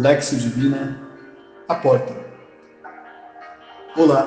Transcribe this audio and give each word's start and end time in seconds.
Lexio 0.00 0.38
Divina, 0.38 0.98
a 1.68 1.74
porta. 1.74 2.16
Olá, 3.94 4.26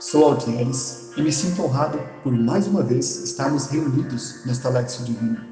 sou 0.00 0.24
Altieres 0.24 1.12
e 1.16 1.22
me 1.22 1.30
sinto 1.30 1.62
honrado 1.62 2.00
por 2.24 2.32
mais 2.32 2.66
uma 2.66 2.82
vez 2.82 3.22
estarmos 3.22 3.68
reunidos 3.68 4.44
nesta 4.44 4.68
Lexio 4.68 5.04
Divina. 5.04 5.46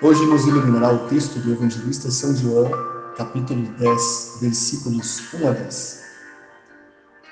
Hoje 0.00 0.24
nos 0.24 0.46
iluminará 0.46 0.90
o 0.90 1.06
texto 1.06 1.38
do 1.40 1.52
evangelista 1.52 2.10
São 2.10 2.34
João, 2.34 2.70
capítulo 3.14 3.62
10, 3.78 4.38
versículos 4.40 5.34
1 5.34 5.46
a 5.46 5.50
10. 5.50 6.02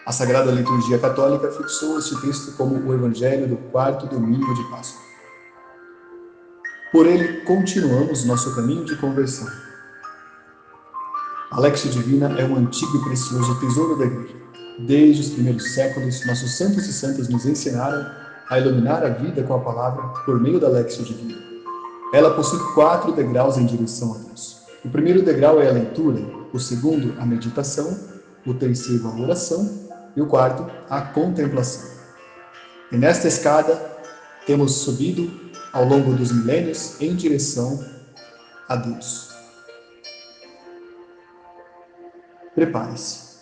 A 0.05 0.13
Sagrada 0.13 0.53
Liturgia 0.53 0.99
Católica 0.99 1.51
fixou 1.53 1.99
este 1.99 2.21
texto 2.21 2.53
como 2.59 2.75
o 2.75 2.93
Evangelho 2.93 3.49
do 3.49 3.57
quarto 3.71 4.07
domingo 4.07 4.53
de 4.53 4.65
Páscoa. 4.65 5.01
Por 6.93 7.07
ele, 7.07 7.41
continuamos 7.47 8.27
nosso 8.27 8.55
caminho 8.55 8.85
de 8.85 8.95
conversão. 8.97 9.72
A 11.53 11.61
Lexia 11.61 11.91
Divina 11.91 12.41
é 12.41 12.47
um 12.47 12.57
antigo 12.57 12.97
e 12.97 13.05
precioso 13.05 13.61
tesouro 13.61 13.99
da 13.99 14.07
Igreja. 14.07 14.35
Desde 14.79 15.21
os 15.21 15.29
primeiros 15.29 15.75
séculos, 15.75 16.25
nossos 16.25 16.57
santos 16.57 16.87
e 16.87 16.93
santas 16.95 17.29
nos 17.29 17.45
ensinaram 17.45 18.11
a 18.49 18.59
iluminar 18.59 19.05
a 19.05 19.11
vida 19.11 19.43
com 19.43 19.53
a 19.57 19.59
palavra 19.59 20.03
por 20.25 20.41
meio 20.41 20.59
da 20.59 20.71
Lexia 20.71 21.05
Divina. 21.05 21.39
Ela 22.15 22.33
possui 22.35 22.59
quatro 22.73 23.13
degraus 23.13 23.59
em 23.59 23.67
direção 23.67 24.15
a 24.15 24.19
Deus. 24.19 24.63
O 24.83 24.89
primeiro 24.89 25.21
degrau 25.21 25.61
é 25.61 25.69
a 25.69 25.73
leitura, 25.73 26.23
o 26.55 26.59
segundo, 26.59 27.15
a 27.21 27.27
meditação, 27.27 27.99
o 28.47 28.55
terceiro, 28.55 29.07
a 29.09 29.21
oração 29.21 29.71
e 30.17 30.23
o 30.23 30.27
quarto, 30.27 30.67
a 30.89 31.03
contemplação. 31.03 31.87
E 32.91 32.97
nesta 32.97 33.29
escada 33.29 33.79
temos 34.47 34.73
subido 34.77 35.31
ao 35.71 35.85
longo 35.85 36.15
dos 36.15 36.33
milênios 36.33 36.99
em 36.99 37.15
direção 37.15 37.79
a 38.71 38.75
Deus. 38.75 39.32
Prepare-se. 42.55 43.33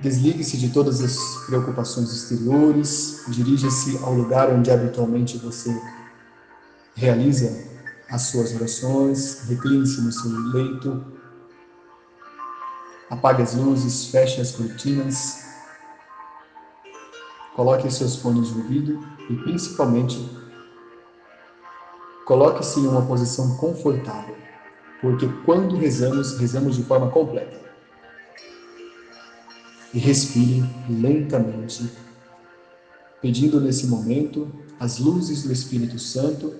Desligue-se 0.00 0.56
de 0.58 0.70
todas 0.70 1.00
as 1.00 1.46
preocupações 1.46 2.12
exteriores, 2.12 3.24
dirija-se 3.28 3.98
ao 3.98 4.14
lugar 4.14 4.48
onde 4.50 4.70
habitualmente 4.70 5.38
você 5.38 5.70
realiza 6.94 7.66
as 8.08 8.22
suas 8.22 8.54
orações, 8.54 9.40
recline-se 9.48 10.00
no 10.00 10.12
seu 10.12 10.30
leito 10.30 11.18
Apague 13.10 13.42
as 13.42 13.54
luzes, 13.54 14.06
feche 14.06 14.38
as 14.38 14.52
cortinas, 14.52 15.38
coloque 17.54 17.90
seus 17.90 18.16
fones 18.16 18.48
de 18.48 18.58
ouvido 18.58 19.00
e, 19.30 19.34
principalmente, 19.36 20.30
coloque-se 22.28 22.78
em 22.78 22.86
uma 22.86 23.00
posição 23.06 23.56
confortável, 23.56 24.36
porque 25.00 25.26
quando 25.44 25.76
rezamos, 25.76 26.38
rezamos 26.38 26.76
de 26.76 26.84
forma 26.84 27.10
completa. 27.10 27.58
E 29.94 29.98
respire 29.98 30.62
lentamente, 30.88 31.90
pedindo 33.22 33.58
nesse 33.58 33.86
momento 33.86 34.46
as 34.78 34.98
luzes 34.98 35.42
do 35.42 35.52
Espírito 35.52 35.98
Santo 35.98 36.54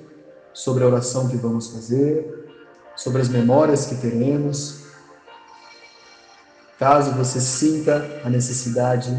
sobre 0.52 0.82
a 0.82 0.86
oração 0.86 1.28
que 1.28 1.36
vamos 1.36 1.68
fazer, 1.68 2.48
sobre 2.96 3.20
as 3.20 3.28
memórias 3.28 3.84
que 3.84 3.94
teremos 3.96 4.88
Caso 6.78 7.10
você 7.10 7.40
sinta 7.40 8.20
a 8.22 8.30
necessidade 8.30 9.10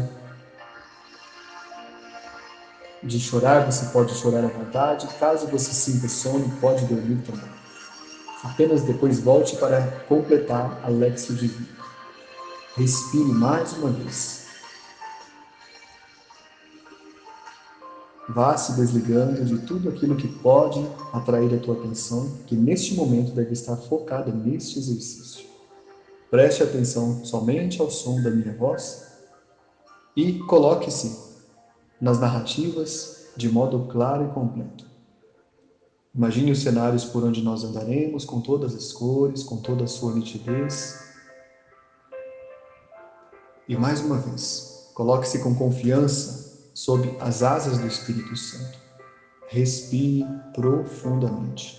de 3.02 3.18
chorar, 3.18 3.70
você 3.70 3.86
pode 3.86 4.14
chorar 4.14 4.44
à 4.44 4.48
vontade. 4.48 5.06
Caso 5.18 5.46
você 5.46 5.72
sinta 5.72 6.08
sono, 6.08 6.48
pode 6.60 6.84
dormir 6.84 7.22
também. 7.24 7.48
Apenas 8.42 8.82
depois 8.82 9.20
volte 9.20 9.56
para 9.56 9.82
completar 10.08 10.80
a 10.82 10.88
Lexio 10.88 11.34
Divina. 11.34 11.68
Respire 12.76 13.24
mais 13.24 13.72
uma 13.74 13.90
vez. 13.90 14.40
Vá 18.28 18.56
se 18.56 18.72
desligando 18.72 19.44
de 19.44 19.58
tudo 19.66 19.88
aquilo 19.88 20.16
que 20.16 20.28
pode 20.28 20.88
atrair 21.12 21.52
a 21.52 21.58
tua 21.58 21.74
atenção, 21.74 22.38
que 22.46 22.54
neste 22.54 22.94
momento 22.94 23.32
deve 23.32 23.52
estar 23.52 23.76
focada 23.76 24.30
neste 24.30 24.78
exercício. 24.78 25.44
Preste 26.30 26.62
atenção 26.62 27.24
somente 27.24 27.80
ao 27.80 27.90
som 27.90 28.22
da 28.22 28.30
minha 28.30 28.56
voz 28.56 29.04
e 30.16 30.38
coloque-se 30.40 31.29
nas 32.00 32.18
narrativas 32.18 33.26
de 33.36 33.48
modo 33.48 33.86
claro 33.86 34.24
e 34.24 34.28
completo. 34.32 34.88
Imagine 36.14 36.50
os 36.50 36.62
cenários 36.62 37.04
por 37.04 37.22
onde 37.22 37.42
nós 37.42 37.62
andaremos, 37.62 38.24
com 38.24 38.40
todas 38.40 38.74
as 38.74 38.92
cores, 38.92 39.42
com 39.42 39.58
toda 39.58 39.84
a 39.84 39.86
sua 39.86 40.12
nitidez. 40.12 40.98
E 43.68 43.76
mais 43.76 44.00
uma 44.00 44.18
vez, 44.18 44.90
coloque-se 44.94 45.38
com 45.38 45.54
confiança 45.54 46.50
sob 46.74 47.16
as 47.20 47.42
asas 47.42 47.78
do 47.78 47.86
Espírito 47.86 48.34
Santo. 48.34 48.78
Respire 49.46 50.26
profundamente. 50.52 51.78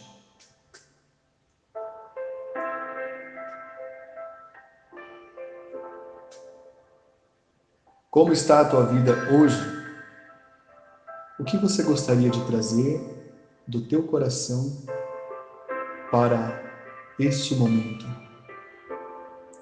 Como 8.09 8.33
está 8.33 8.61
a 8.61 8.65
tua 8.65 8.85
vida 8.85 9.13
hoje? 9.31 9.80
O 11.41 11.43
que 11.43 11.57
você 11.57 11.81
gostaria 11.81 12.29
de 12.29 12.45
trazer 12.45 13.01
do 13.67 13.81
teu 13.81 14.03
coração 14.03 14.77
para 16.11 16.61
este 17.17 17.55
momento 17.55 18.05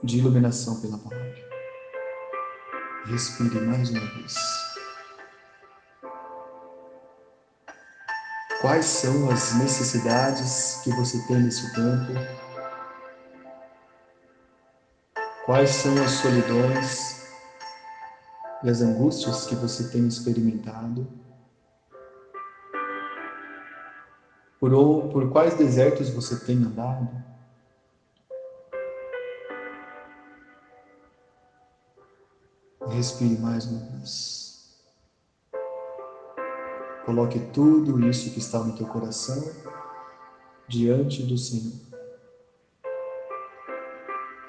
de 0.04 0.18
iluminação 0.18 0.76
pela 0.82 0.98
palavra? 0.98 1.34
Respire 3.06 3.62
mais 3.62 3.90
uma 3.92 4.02
vez. 4.02 4.36
Quais 8.60 8.84
são 8.84 9.32
as 9.32 9.54
necessidades 9.54 10.82
que 10.84 10.90
você 10.90 11.18
tem 11.28 11.40
nesse 11.40 11.74
tempo? 11.74 12.12
Quais 15.46 15.70
são 15.70 15.94
as 16.04 16.12
solidões 16.12 17.16
e 18.66 18.70
as 18.70 18.82
angústias 18.82 19.46
que 19.46 19.56
você 19.56 19.90
tem 19.90 20.06
experimentado? 20.06 21.08
Por, 24.60 25.08
por 25.10 25.30
quais 25.32 25.56
desertos 25.56 26.10
você 26.10 26.36
tem 26.36 26.58
andado? 26.58 27.08
Respire 32.88 33.38
mais 33.38 33.66
uma 33.66 33.80
vez. 33.80 34.50
Coloque 37.06 37.40
tudo 37.40 38.08
isso 38.08 38.32
que 38.32 38.40
está 38.40 38.60
no 38.60 38.76
teu 38.76 38.86
coração 38.86 39.42
diante 40.68 41.24
do 41.24 41.38
Senhor. 41.38 41.74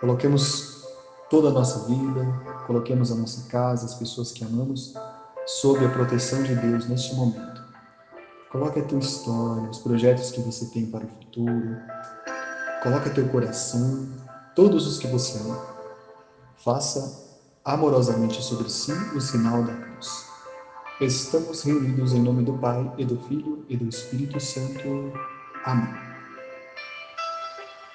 Coloquemos 0.01 0.85
toda 1.29 1.49
a 1.49 1.53
nossa 1.53 1.87
vida, 1.87 2.27
coloquemos 2.67 3.13
a 3.13 3.15
nossa 3.15 3.49
casa, 3.49 3.87
as 3.87 3.95
pessoas 3.95 4.33
que 4.33 4.43
amamos, 4.43 4.95
sob 5.47 5.85
a 5.85 5.91
proteção 5.91 6.43
de 6.43 6.55
Deus 6.57 6.89
neste 6.89 7.15
momento. 7.15 7.60
Coloque 8.51 8.81
a 8.81 8.85
tua 8.85 8.99
história, 8.99 9.71
os 9.71 9.79
projetos 9.79 10.33
que 10.33 10.41
você 10.41 10.67
tem 10.67 10.85
para 10.87 11.05
o 11.05 11.09
futuro. 11.09 11.77
Coloque 12.83 13.11
teu 13.11 13.29
coração, 13.29 14.09
todos 14.57 14.89
os 14.89 14.99
que 14.99 15.07
você 15.07 15.39
ama. 15.39 15.65
Faça 16.57 17.29
amorosamente 17.65 18.43
sobre 18.43 18.69
si 18.69 18.91
o 19.15 19.21
sinal 19.21 19.63
da 19.63 19.73
cruz. 19.73 20.27
Estamos 21.01 21.63
reunidos 21.63 22.13
em 22.13 22.21
nome 22.21 22.43
do 22.43 22.55
Pai, 22.55 22.93
e 22.99 23.05
do 23.05 23.17
Filho, 23.29 23.65
e 23.69 23.77
do 23.77 23.89
Espírito 23.89 24.41
Santo. 24.41 25.13
Amém. 25.65 25.95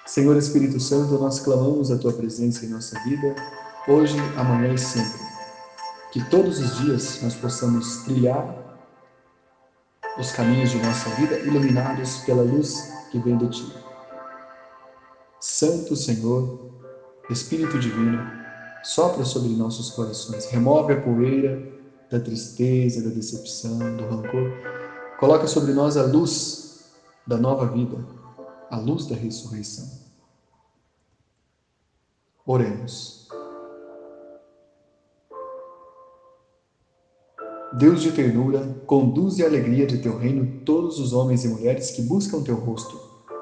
Senhor 0.06 0.38
Espírito 0.38 0.80
Santo, 0.80 1.20
nós 1.20 1.42
clamamos 1.42 1.92
a 1.92 1.98
Tua 1.98 2.14
presença 2.14 2.66
em 2.66 2.70
nossa 2.70 2.98
vida, 3.02 3.36
hoje, 3.90 4.18
amanhã 4.38 4.74
e 4.74 4.78
sempre. 4.78 5.20
Que 6.14 6.24
todos 6.30 6.60
os 6.60 6.78
dias 6.78 7.20
nós 7.22 7.36
possamos 7.36 7.98
trilhar 8.06 8.65
os 10.18 10.32
caminhos 10.32 10.72
de 10.72 10.78
nossa 10.78 11.10
vida 11.12 11.40
iluminados 11.40 12.18
pela 12.20 12.44
luz 12.44 12.92
que 13.12 13.20
vem 13.20 13.38
de 13.38 13.50
Ti. 13.50 13.74
Santo 15.40 15.96
Senhor, 15.96 16.72
Espírito 17.30 17.78
Divino, 17.80 18.20
sopra 18.84 19.26
sobre 19.26 19.50
nossos 19.50 19.90
corações, 19.92 20.46
remove 20.46 20.94
a 20.94 21.02
poeira 21.02 21.62
da 22.10 22.20
tristeza, 22.20 23.02
da 23.02 23.14
decepção, 23.14 23.78
do 23.98 24.08
rancor, 24.08 24.52
coloca 25.20 25.48
sobre 25.48 25.74
nós 25.74 25.98
a 25.98 26.04
luz 26.04 26.86
da 27.28 27.38
nova 27.38 27.66
vida, 27.68 27.98
a 28.70 28.78
luz 28.78 29.06
da 29.08 29.16
ressurreição. 29.16 29.90
Oremos. 32.46 33.25
Deus 37.78 38.02
de 38.02 38.14
ternura, 38.14 38.82
conduze 38.86 39.44
a 39.44 39.48
alegria 39.48 39.86
de 39.86 39.98
teu 39.98 40.18
reino 40.18 40.62
todos 40.64 40.98
os 40.98 41.12
homens 41.12 41.44
e 41.44 41.50
mulheres 41.50 41.92
que 41.92 42.02
buscam 42.04 42.42
teu 42.42 42.56
rosto, 42.56 42.98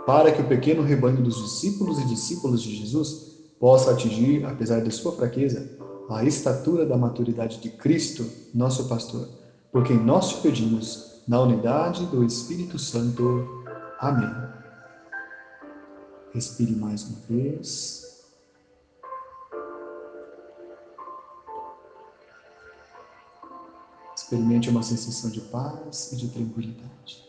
para 0.07 0.31
que 0.31 0.41
o 0.41 0.47
pequeno 0.47 0.81
rebanho 0.81 1.21
dos 1.21 1.35
discípulos 1.35 1.99
e 1.99 2.05
discípulas 2.07 2.63
de 2.63 2.75
Jesus 2.75 3.33
possa 3.59 3.91
atingir, 3.91 4.43
apesar 4.43 4.81
de 4.81 4.89
sua 4.89 5.11
fraqueza, 5.11 5.69
a 6.09 6.23
estatura 6.23 6.83
da 6.83 6.97
maturidade 6.97 7.61
de 7.61 7.69
Cristo, 7.69 8.25
nosso 8.51 8.87
pastor, 8.89 9.29
por 9.71 9.83
quem 9.83 9.97
nós 9.97 10.29
te 10.29 10.41
pedimos, 10.41 11.13
na 11.27 11.39
unidade 11.39 12.05
do 12.07 12.23
Espírito 12.23 12.79
Santo. 12.79 13.47
Amém. 13.99 14.29
Respire 16.33 16.75
mais 16.75 17.03
uma 17.05 17.19
vez. 17.29 18.02
Experimente 24.33 24.67
uma 24.67 24.81
sensação 24.81 25.29
de 25.29 25.41
paz 25.41 26.11
e 26.11 26.15
de 26.15 26.27
tranquilidade. 26.27 27.23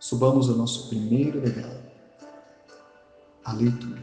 Subamos 0.00 0.48
o 0.48 0.56
nosso 0.56 0.88
primeiro 0.88 1.40
degrau, 1.40 1.70
a 3.44 3.52
leitura. 3.52 4.02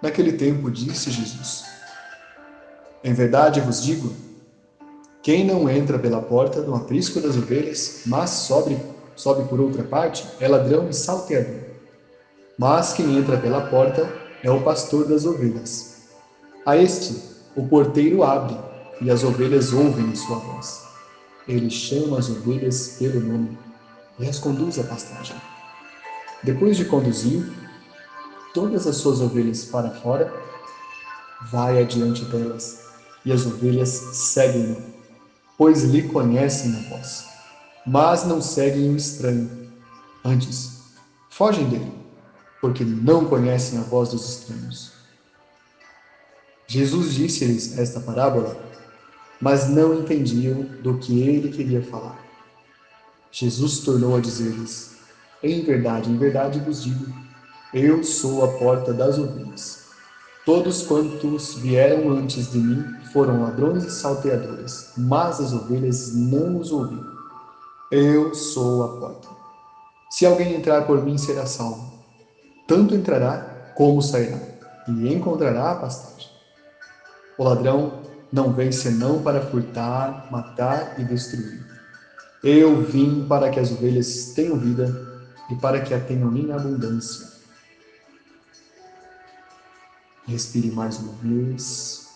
Naquele 0.00 0.32
tempo 0.32 0.70
disse 0.70 1.10
Jesus: 1.10 1.66
Em 3.04 3.12
verdade 3.12 3.60
vos 3.60 3.82
digo, 3.82 4.10
quem 5.22 5.44
não 5.44 5.68
entra 5.68 5.98
pela 5.98 6.22
porta 6.22 6.62
do 6.62 6.74
aprisco 6.74 7.20
das 7.20 7.36
ovelhas, 7.36 8.04
mas 8.06 8.30
sobe, 8.30 8.78
sobe 9.14 9.46
por 9.46 9.60
outra 9.60 9.84
parte, 9.84 10.26
é 10.40 10.48
ladrão 10.48 10.88
e 10.88 10.94
salteador. 10.94 11.64
Mas 12.58 12.94
quem 12.94 13.18
entra 13.18 13.36
pela 13.36 13.66
porta 13.68 14.10
é 14.42 14.50
o 14.50 14.62
pastor 14.62 15.06
das 15.06 15.26
ovelhas. 15.26 16.04
A 16.64 16.78
este 16.78 17.14
o 17.54 17.68
porteiro 17.68 18.22
abre 18.22 18.67
e 19.00 19.10
as 19.10 19.22
ovelhas 19.24 19.72
ouvem 19.72 20.14
sua 20.14 20.38
voz. 20.38 20.86
Ele 21.46 21.70
chama 21.70 22.18
as 22.18 22.28
ovelhas 22.28 22.96
pelo 22.98 23.20
nome 23.20 23.58
e 24.18 24.28
as 24.28 24.38
conduz 24.38 24.78
à 24.78 24.84
pastagem. 24.84 25.36
Depois 26.42 26.76
de 26.76 26.84
conduzir 26.84 27.48
todas 28.52 28.86
as 28.86 28.96
suas 28.96 29.20
ovelhas 29.20 29.64
para 29.64 29.90
fora, 29.90 30.32
vai 31.50 31.80
adiante 31.82 32.24
delas 32.26 32.80
e 33.24 33.32
as 33.32 33.46
ovelhas 33.46 33.88
seguem-no, 33.88 34.76
pois 35.56 35.84
lhe 35.84 36.02
conhecem 36.08 36.74
a 36.74 36.88
voz. 36.90 37.26
Mas 37.86 38.24
não 38.24 38.42
seguem 38.42 38.92
o 38.92 38.96
estranho. 38.96 39.70
Antes, 40.24 40.82
fogem 41.30 41.68
dele, 41.68 41.92
porque 42.60 42.84
não 42.84 43.24
conhecem 43.24 43.78
a 43.78 43.82
voz 43.82 44.10
dos 44.10 44.28
estranhos. 44.28 44.92
Jesus 46.66 47.14
disse-lhes 47.14 47.78
esta 47.78 48.00
parábola 48.00 48.67
mas 49.40 49.68
não 49.68 49.94
entendiam 49.94 50.62
do 50.82 50.98
que 50.98 51.20
ele 51.20 51.50
queria 51.50 51.82
falar. 51.82 52.18
Jesus 53.30 53.80
tornou 53.80 54.16
a 54.16 54.20
dizer-lhes: 54.20 54.96
Em 55.42 55.62
verdade, 55.62 56.10
em 56.10 56.16
verdade 56.16 56.60
vos 56.60 56.82
digo, 56.82 57.06
eu 57.72 58.02
sou 58.02 58.44
a 58.44 58.48
porta 58.58 58.92
das 58.92 59.18
ovelhas. 59.18 59.86
Todos 60.44 60.82
quantos 60.82 61.54
vieram 61.56 62.10
antes 62.10 62.50
de 62.50 62.58
mim 62.58 62.82
foram 63.12 63.42
ladrões 63.42 63.84
e 63.84 63.90
salteadores, 63.90 64.92
mas 64.96 65.40
as 65.40 65.52
ovelhas 65.52 66.14
não 66.14 66.58
os 66.58 66.72
ouviram. 66.72 67.18
Eu 67.90 68.34
sou 68.34 68.84
a 68.84 68.88
porta. 68.98 69.28
Se 70.10 70.24
alguém 70.24 70.54
entrar 70.54 70.86
por 70.86 71.04
mim, 71.04 71.18
será 71.18 71.44
salvo. 71.44 71.92
Tanto 72.66 72.94
entrará 72.94 73.72
como 73.76 74.00
sairá, 74.00 74.38
e 74.88 75.12
encontrará 75.12 75.72
a 75.72 75.76
pastagem. 75.76 76.30
O 77.36 77.44
ladrão 77.44 78.00
não 78.32 78.52
vem 78.52 78.70
senão 78.70 79.22
para 79.22 79.46
furtar, 79.46 80.30
matar 80.30 81.00
e 81.00 81.04
destruir. 81.04 81.66
Eu 82.42 82.82
vim 82.82 83.26
para 83.26 83.50
que 83.50 83.58
as 83.58 83.72
ovelhas 83.72 84.32
tenham 84.34 84.58
vida 84.58 85.24
e 85.50 85.56
para 85.56 85.80
que 85.80 85.94
a 85.94 86.00
tenham 86.00 86.36
em 86.36 86.52
abundância. 86.52 87.26
Respire 90.26 90.70
mais 90.70 90.98
uma 90.98 91.12
vez. 91.14 92.06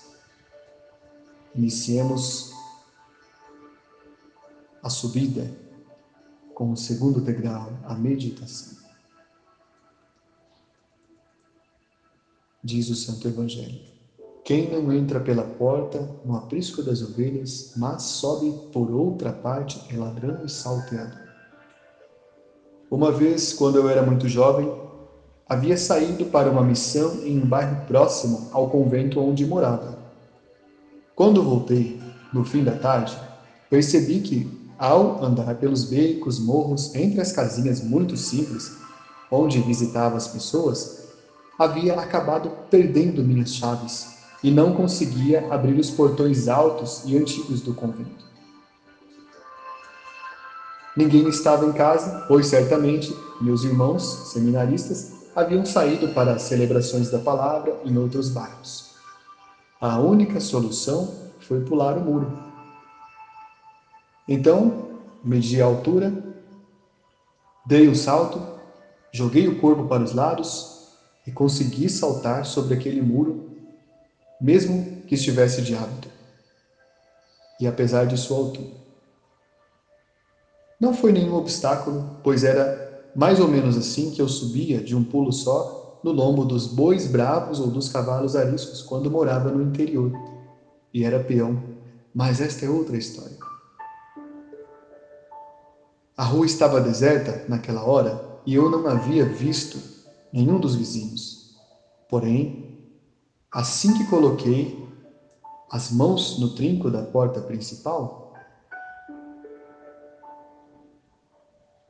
Iniciemos 1.54 2.52
a 4.82 4.90
subida 4.90 5.50
com 6.54 6.72
o 6.72 6.76
segundo 6.76 7.20
degrau, 7.20 7.72
a 7.84 7.94
meditação. 7.94 8.76
Diz 12.62 12.88
o 12.90 12.94
Santo 12.94 13.26
Evangelho. 13.26 13.91
Quem 14.44 14.68
não 14.68 14.92
entra 14.92 15.20
pela 15.20 15.44
porta 15.44 16.10
no 16.24 16.36
aprisco 16.36 16.82
das 16.82 17.00
ovelhas, 17.00 17.72
mas 17.76 18.02
sobe 18.02 18.52
por 18.72 18.90
outra 18.90 19.32
parte, 19.32 19.80
é 19.88 19.96
ladrão 19.96 20.44
e 20.44 20.48
salteador. 20.48 21.20
Uma 22.90 23.12
vez, 23.12 23.52
quando 23.52 23.76
eu 23.76 23.88
era 23.88 24.02
muito 24.02 24.28
jovem, 24.28 24.68
havia 25.48 25.76
saído 25.76 26.26
para 26.26 26.50
uma 26.50 26.64
missão 26.64 27.20
em 27.22 27.40
um 27.40 27.46
bairro 27.46 27.86
próximo 27.86 28.48
ao 28.50 28.68
convento 28.68 29.20
onde 29.20 29.46
morava. 29.46 29.96
Quando 31.14 31.44
voltei, 31.44 32.00
no 32.32 32.44
fim 32.44 32.64
da 32.64 32.76
tarde, 32.76 33.16
percebi 33.70 34.20
que, 34.20 34.50
ao 34.76 35.22
andar 35.22 35.54
pelos 35.54 35.84
becos, 35.84 36.40
morros, 36.40 36.92
entre 36.96 37.20
as 37.20 37.30
casinhas 37.30 37.80
muito 37.80 38.16
simples, 38.16 38.76
onde 39.30 39.60
visitava 39.60 40.16
as 40.16 40.26
pessoas, 40.26 41.12
havia 41.56 41.94
acabado 41.94 42.50
perdendo 42.68 43.22
minhas 43.22 43.54
chaves 43.54 44.11
e 44.42 44.50
não 44.50 44.74
conseguia 44.74 45.46
abrir 45.52 45.78
os 45.78 45.90
portões 45.90 46.48
altos 46.48 47.02
e 47.04 47.16
antigos 47.16 47.60
do 47.60 47.72
convento. 47.72 48.24
Ninguém 50.96 51.28
estava 51.28 51.64
em 51.64 51.72
casa, 51.72 52.24
pois 52.28 52.46
certamente 52.46 53.16
meus 53.40 53.64
irmãos 53.64 54.02
seminaristas 54.32 55.12
haviam 55.34 55.64
saído 55.64 56.08
para 56.08 56.38
celebrações 56.38 57.10
da 57.10 57.18
palavra 57.18 57.80
em 57.84 57.96
outros 57.96 58.28
bairros. 58.28 58.92
A 59.80 59.98
única 59.98 60.38
solução 60.38 61.14
foi 61.40 61.60
pular 61.60 61.96
o 61.96 62.00
muro. 62.00 62.30
Então, 64.28 65.00
medi 65.24 65.62
a 65.62 65.64
altura, 65.64 66.12
dei 67.66 67.88
um 67.88 67.94
salto, 67.94 68.40
joguei 69.12 69.48
o 69.48 69.60
corpo 69.60 69.86
para 69.86 70.02
os 70.02 70.14
lados 70.14 70.88
e 71.26 71.32
consegui 71.32 71.88
saltar 71.88 72.44
sobre 72.44 72.74
aquele 72.74 73.00
muro 73.00 73.51
mesmo 74.42 75.04
que 75.06 75.14
estivesse 75.14 75.62
de 75.62 75.72
hábito, 75.74 76.10
e 77.60 77.66
apesar 77.66 78.06
de 78.06 78.16
sua 78.18 78.38
altura. 78.38 78.82
Não 80.80 80.92
foi 80.92 81.12
nenhum 81.12 81.36
obstáculo, 81.36 82.18
pois 82.24 82.42
era 82.42 83.12
mais 83.14 83.38
ou 83.38 83.46
menos 83.46 83.78
assim 83.78 84.10
que 84.10 84.20
eu 84.20 84.26
subia 84.26 84.82
de 84.82 84.96
um 84.96 85.04
pulo 85.04 85.32
só 85.32 86.00
no 86.02 86.10
lombo 86.10 86.44
dos 86.44 86.66
bois 86.66 87.06
bravos 87.06 87.60
ou 87.60 87.70
dos 87.70 87.88
cavalos 87.88 88.34
ariscos 88.34 88.82
quando 88.82 89.08
morava 89.08 89.48
no 89.48 89.62
interior 89.62 90.12
e 90.92 91.04
era 91.04 91.20
peão. 91.20 91.62
Mas 92.12 92.40
esta 92.40 92.66
é 92.66 92.68
outra 92.68 92.96
história. 92.96 93.36
A 96.16 96.24
rua 96.24 96.46
estava 96.46 96.80
deserta 96.80 97.44
naquela 97.48 97.84
hora 97.84 98.20
e 98.44 98.54
eu 98.54 98.68
não 98.68 98.88
havia 98.88 99.24
visto 99.24 99.80
nenhum 100.32 100.58
dos 100.58 100.74
vizinhos. 100.74 101.54
Porém, 102.08 102.61
Assim 103.52 103.92
que 103.92 104.08
coloquei 104.08 104.82
as 105.70 105.90
mãos 105.90 106.38
no 106.40 106.54
trinco 106.54 106.90
da 106.90 107.02
porta 107.02 107.38
principal, 107.42 108.32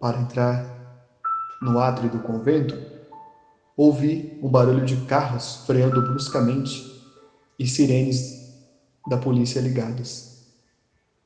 para 0.01 0.19
entrar 0.21 0.67
no 1.63 1.79
átrio 1.79 2.11
do 2.11 2.19
convento, 2.19 2.75
ouvi 3.77 4.37
um 4.43 4.51
barulho 4.51 4.85
de 4.85 5.07
carros 5.07 5.65
freando 5.65 6.03
bruscamente 6.03 6.85
e 7.57 7.65
sirenes 7.65 8.59
da 9.07 9.17
polícia 9.17 9.61
ligadas. 9.61 10.45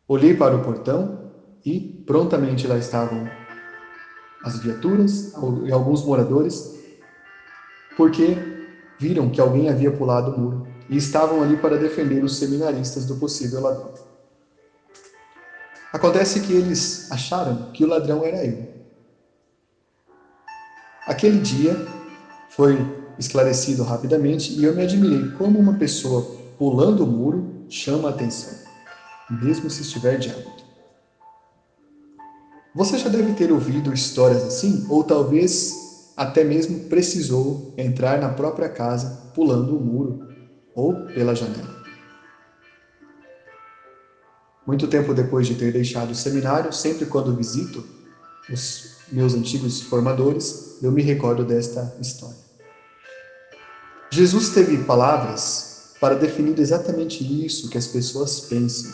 Olhei 0.06 0.34
para 0.34 0.54
o 0.54 0.62
portão 0.62 1.32
e 1.64 1.80
prontamente 2.06 2.66
lá 2.66 2.76
estavam 2.76 3.26
as 4.44 4.58
viaturas 4.58 5.32
e 5.64 5.72
alguns 5.72 6.04
moradores, 6.04 6.74
porque 7.96 8.55
viram 8.98 9.28
que 9.30 9.40
alguém 9.40 9.68
havia 9.68 9.90
pulado 9.90 10.32
o 10.32 10.38
muro 10.38 10.62
e 10.88 10.96
estavam 10.96 11.42
ali 11.42 11.56
para 11.56 11.76
defender 11.76 12.22
os 12.22 12.36
seminaristas 12.36 13.04
do 13.04 13.16
possível 13.16 13.60
ladrão. 13.60 13.92
Acontece 15.92 16.40
que 16.40 16.52
eles 16.52 17.06
acharam 17.10 17.66
que 17.72 17.84
o 17.84 17.88
ladrão 17.88 18.24
era 18.24 18.44
eu. 18.44 18.66
Aquele 21.06 21.38
dia 21.38 21.80
foi 22.50 22.84
esclarecido 23.18 23.82
rapidamente 23.82 24.52
e 24.52 24.64
eu 24.64 24.74
me 24.74 24.82
admirei 24.82 25.26
como 25.38 25.58
uma 25.58 25.74
pessoa 25.74 26.26
pulando 26.58 27.04
o 27.04 27.06
muro 27.06 27.46
chama 27.68 28.08
a 28.08 28.10
atenção, 28.10 28.52
mesmo 29.30 29.70
se 29.70 29.82
estiver 29.82 30.18
de 30.18 30.30
hábito. 30.30 30.64
Você 32.74 32.98
já 32.98 33.08
deve 33.08 33.32
ter 33.32 33.50
ouvido 33.50 33.92
histórias 33.92 34.44
assim, 34.44 34.84
ou 34.88 35.02
talvez 35.02 35.72
até 36.16 36.42
mesmo 36.42 36.88
precisou 36.88 37.74
entrar 37.76 38.18
na 38.20 38.30
própria 38.30 38.68
casa 38.68 39.30
pulando 39.34 39.76
o 39.76 39.80
muro 39.80 40.18
ou 40.74 40.94
pela 41.06 41.34
janela. 41.34 41.76
Muito 44.66 44.88
tempo 44.88 45.14
depois 45.14 45.46
de 45.46 45.54
ter 45.54 45.72
deixado 45.72 46.10
o 46.10 46.14
seminário, 46.14 46.72
sempre 46.72 47.06
quando 47.06 47.36
visito 47.36 47.84
os 48.50 48.96
meus 49.12 49.34
antigos 49.34 49.82
formadores, 49.82 50.78
eu 50.82 50.90
me 50.90 51.02
recordo 51.02 51.44
desta 51.44 51.94
história. 52.00 52.38
Jesus 54.10 54.48
teve 54.50 54.78
palavras 54.84 55.94
para 56.00 56.14
definir 56.14 56.58
exatamente 56.58 57.22
isso 57.44 57.68
que 57.68 57.78
as 57.78 57.86
pessoas 57.86 58.40
pensam. 58.40 58.90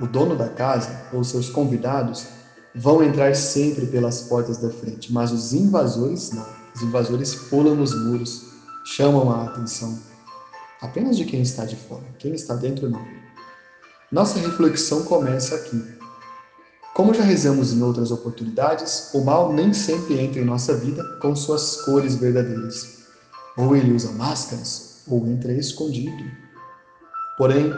O 0.00 0.06
dono 0.06 0.36
da 0.36 0.48
casa 0.48 1.08
ou 1.12 1.22
seus 1.22 1.50
convidados 1.50 2.26
vão 2.74 3.02
entrar 3.02 3.34
sempre 3.34 3.86
pelas 3.86 4.22
portas 4.22 4.58
da 4.58 4.70
frente, 4.70 5.12
mas 5.12 5.32
os 5.32 5.52
invasores 5.52 6.32
não. 6.32 6.46
Os 6.74 6.82
invasores 6.82 7.34
pulam 7.34 7.74
nos 7.74 7.94
muros, 7.94 8.44
chamam 8.84 9.30
a 9.30 9.44
atenção 9.44 9.98
apenas 10.82 11.16
de 11.16 11.24
quem 11.24 11.40
está 11.40 11.64
de 11.64 11.76
fora. 11.76 12.04
Quem 12.18 12.34
está 12.34 12.54
dentro 12.54 12.90
não. 12.90 13.06
Nossa 14.10 14.38
reflexão 14.40 15.04
começa 15.04 15.54
aqui. 15.54 15.82
Como 16.92 17.14
já 17.14 17.22
rezamos 17.22 17.72
em 17.72 17.82
outras 17.82 18.10
oportunidades, 18.10 19.10
o 19.14 19.24
mal 19.24 19.52
nem 19.52 19.72
sempre 19.72 20.20
entra 20.20 20.40
em 20.40 20.44
nossa 20.44 20.76
vida 20.76 21.02
com 21.22 21.34
suas 21.34 21.76
cores 21.82 22.16
verdadeiras. 22.16 22.98
Ou 23.56 23.74
ele 23.74 23.92
usa 23.92 24.10
máscaras, 24.12 25.02
ou 25.06 25.26
entra 25.26 25.52
escondido. 25.52 26.24
Porém, 27.38 27.72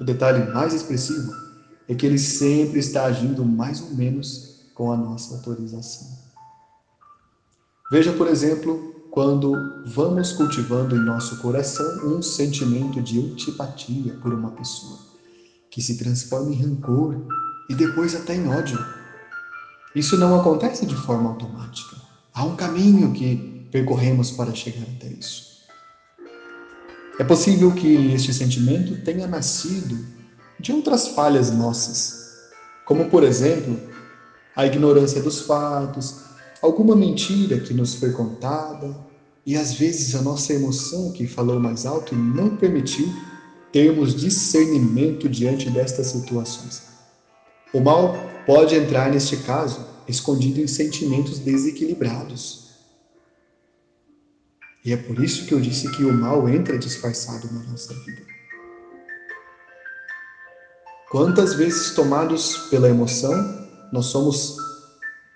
o 0.00 0.04
detalhe 0.04 0.52
mais 0.52 0.72
expressivo 0.72 1.32
é 1.90 1.94
que 1.96 2.06
ele 2.06 2.18
sempre 2.18 2.78
está 2.78 3.04
agindo 3.04 3.44
mais 3.44 3.82
ou 3.82 3.90
menos 3.90 4.60
com 4.74 4.92
a 4.92 4.96
nossa 4.96 5.34
autorização. 5.34 6.06
Veja, 7.90 8.12
por 8.12 8.28
exemplo, 8.28 8.94
quando 9.10 9.52
vamos 9.86 10.30
cultivando 10.30 10.94
em 10.94 11.00
nosso 11.00 11.38
coração 11.38 12.06
um 12.06 12.22
sentimento 12.22 13.02
de 13.02 13.18
antipatia 13.18 14.14
por 14.22 14.32
uma 14.32 14.52
pessoa 14.52 15.00
que 15.68 15.82
se 15.82 15.98
transforma 15.98 16.52
em 16.52 16.62
rancor 16.62 17.16
e 17.68 17.74
depois 17.74 18.14
até 18.14 18.36
em 18.36 18.46
ódio. 18.46 18.78
Isso 19.92 20.16
não 20.16 20.38
acontece 20.38 20.86
de 20.86 20.94
forma 20.94 21.30
automática. 21.30 21.96
Há 22.32 22.44
um 22.44 22.54
caminho 22.54 23.12
que 23.12 23.66
percorremos 23.72 24.30
para 24.30 24.54
chegar 24.54 24.86
até 24.96 25.08
isso. 25.08 25.64
É 27.18 27.24
possível 27.24 27.72
que 27.72 28.12
este 28.12 28.32
sentimento 28.32 29.02
tenha 29.04 29.26
nascido 29.26 30.19
de 30.60 30.72
outras 30.72 31.08
falhas 31.08 31.50
nossas, 31.50 32.20
como, 32.84 33.08
por 33.08 33.24
exemplo, 33.24 33.80
a 34.54 34.66
ignorância 34.66 35.22
dos 35.22 35.40
fatos, 35.40 36.16
alguma 36.60 36.94
mentira 36.94 37.58
que 37.60 37.72
nos 37.72 37.94
foi 37.94 38.12
contada 38.12 38.94
e 39.46 39.56
às 39.56 39.72
vezes 39.72 40.14
a 40.14 40.22
nossa 40.22 40.52
emoção 40.52 41.12
que 41.12 41.26
falou 41.26 41.58
mais 41.58 41.86
alto 41.86 42.14
não 42.14 42.56
permitiu 42.56 43.08
termos 43.72 44.14
discernimento 44.14 45.28
diante 45.28 45.70
destas 45.70 46.08
situações. 46.08 46.82
O 47.72 47.80
mal 47.80 48.14
pode 48.44 48.74
entrar 48.74 49.10
neste 49.10 49.36
caso 49.38 49.86
escondido 50.06 50.60
em 50.60 50.66
sentimentos 50.66 51.38
desequilibrados. 51.38 52.68
E 54.84 54.92
é 54.92 54.96
por 54.96 55.22
isso 55.22 55.46
que 55.46 55.54
eu 55.54 55.60
disse 55.60 55.90
que 55.92 56.04
o 56.04 56.12
mal 56.12 56.48
entra 56.48 56.78
disfarçado 56.78 57.50
na 57.52 57.62
nossa 57.62 57.94
vida. 58.04 58.29
Quantas 61.10 61.54
vezes, 61.54 61.90
tomados 61.94 62.56
pela 62.70 62.88
emoção, 62.88 63.68
nós 63.92 64.06
somos 64.06 64.56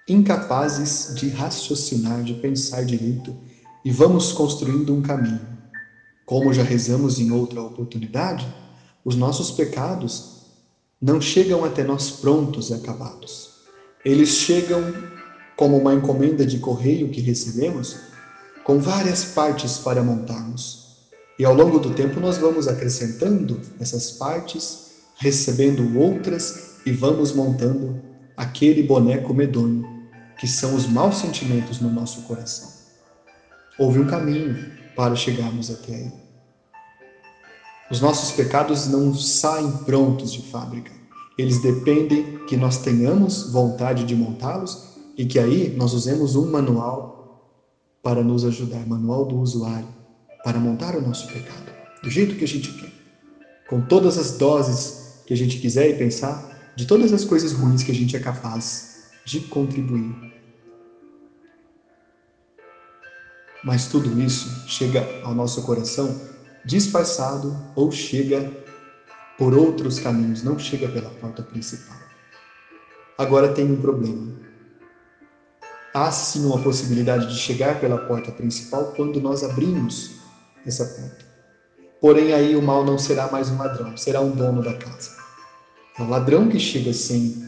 incapazes 0.09 1.15
de 1.15 1.29
raciocinar, 1.29 2.23
de 2.23 2.35
pensar 2.35 2.85
direito 2.85 3.37
e 3.85 3.91
vamos 3.91 4.33
construindo 4.33 4.95
um 4.95 5.03
caminho 5.03 5.55
como 6.25 6.55
já 6.55 6.63
rezamos 6.63 7.19
em 7.19 7.31
outra 7.31 7.61
oportunidade, 7.61 8.47
os 9.05 9.15
nossos 9.15 9.51
pecados 9.51 10.45
não 11.01 11.21
chegam 11.21 11.65
até 11.65 11.85
nós 11.85 12.11
prontos 12.11 12.71
e 12.71 12.75
acabados. 12.75 13.51
Eles 14.05 14.31
chegam 14.31 14.83
como 15.57 15.77
uma 15.77 15.95
encomenda 15.95 16.47
de 16.47 16.59
correio 16.59 17.11
que 17.11 17.21
recebemos, 17.21 17.97
com 18.65 18.79
várias 18.79 19.25
partes 19.25 19.79
para 19.79 20.03
montarmos. 20.03 20.97
E 21.39 21.45
ao 21.45 21.55
longo 21.55 21.79
do 21.79 21.91
tempo 21.91 22.19
nós 22.21 22.39
vamos 22.39 22.67
acrescentando 22.69 23.61
essas 23.79 24.13
partes, 24.13 24.84
recebendo 25.17 25.99
outras 25.99 26.77
e 26.85 26.93
vamos 26.93 27.33
montando 27.33 28.01
aquele 28.37 28.83
boneco 28.83 29.33
medonho, 29.33 29.85
que 30.39 30.47
são 30.47 30.75
os 30.75 30.87
maus 30.87 31.19
sentimentos 31.19 31.81
no 31.81 31.91
nosso 31.91 32.23
coração. 32.23 32.69
Houve 33.79 34.01
um 34.01 34.07
caminho, 34.07 34.75
para 34.95 35.17
chegarmos 35.17 35.71
até 35.71 35.93
Ele. 35.93 36.25
Os 37.91 38.01
nossos 38.01 38.33
pecados 38.33 38.87
não 38.87 39.15
saem 39.15 39.71
prontos 39.79 40.33
de 40.33 40.43
fábrica. 40.51 40.91
Eles 41.37 41.61
dependem 41.61 42.39
que 42.47 42.57
nós 42.57 42.79
tenhamos 42.79 43.51
vontade 43.51 44.05
de 44.05 44.15
montá-los 44.15 44.95
e 45.17 45.27
que 45.27 45.39
aí 45.39 45.75
nós 45.77 45.93
usemos 45.93 46.37
um 46.37 46.51
manual 46.51 47.51
para 48.03 48.23
nos 48.23 48.45
ajudar 48.45 48.87
manual 48.87 49.25
do 49.25 49.39
usuário 49.39 49.89
para 50.45 50.59
montar 50.59 50.95
o 50.97 51.01
nosso 51.01 51.27
pecado 51.29 51.73
do 52.03 52.11
jeito 52.11 52.37
que 52.37 52.45
a 52.45 52.49
gente 52.49 52.71
quer, 52.73 52.93
com 53.69 53.81
todas 53.81 54.19
as 54.19 54.33
doses 54.33 55.04
que 55.27 55.35
a 55.35 55.37
gente 55.37 55.59
quiser 55.59 55.91
e 55.91 55.95
pensar, 55.95 56.73
de 56.77 56.87
todas 56.87 57.13
as 57.13 57.25
coisas 57.25 57.53
ruins 57.53 57.83
que 57.83 57.93
a 57.93 57.95
gente 57.95 58.17
é 58.17 58.21
capaz 58.21 59.05
de 59.25 59.41
contribuir 59.41 60.35
Mas 63.65 63.87
tudo 63.87 64.21
isso 64.21 64.69
chega 64.69 65.09
ao 65.25 65.35
nosso 65.35 65.63
coração 65.63 66.21
disfarçado 66.67 67.57
ou 67.75 67.91
chega 67.91 68.53
por 69.39 69.55
outros 69.55 69.99
caminhos, 69.99 70.43
não 70.43 70.59
chega 70.59 70.87
pela 70.87 71.09
porta 71.09 71.43
principal. 71.43 71.97
Agora 73.17 73.55
tem 73.55 73.65
um 73.65 73.81
problema. 73.81 74.35
Há 75.95 76.11
sim 76.11 76.45
uma 76.45 76.63
possibilidade 76.63 77.27
de 77.29 77.39
chegar 77.39 77.81
pela 77.81 77.97
porta 77.97 78.31
principal 78.31 78.93
quando 78.95 79.21
nós 79.21 79.43
abrimos 79.43 80.11
essa 80.67 80.85
porta. 80.85 81.25
Porém, 82.01 82.35
aí 82.35 82.55
o 82.55 82.61
mal 82.61 82.85
não 82.85 82.99
será 82.99 83.31
mais 83.31 83.49
um 83.49 83.57
ladrão, 83.57 83.97
será 83.97 84.21
um 84.21 84.33
dono 84.33 84.63
da 84.63 84.75
casa. 84.75 85.14
É 85.97 86.03
o 86.03 86.09
ladrão 86.09 86.49
que 86.49 86.59
chega 86.59 86.93
sem 86.93 87.41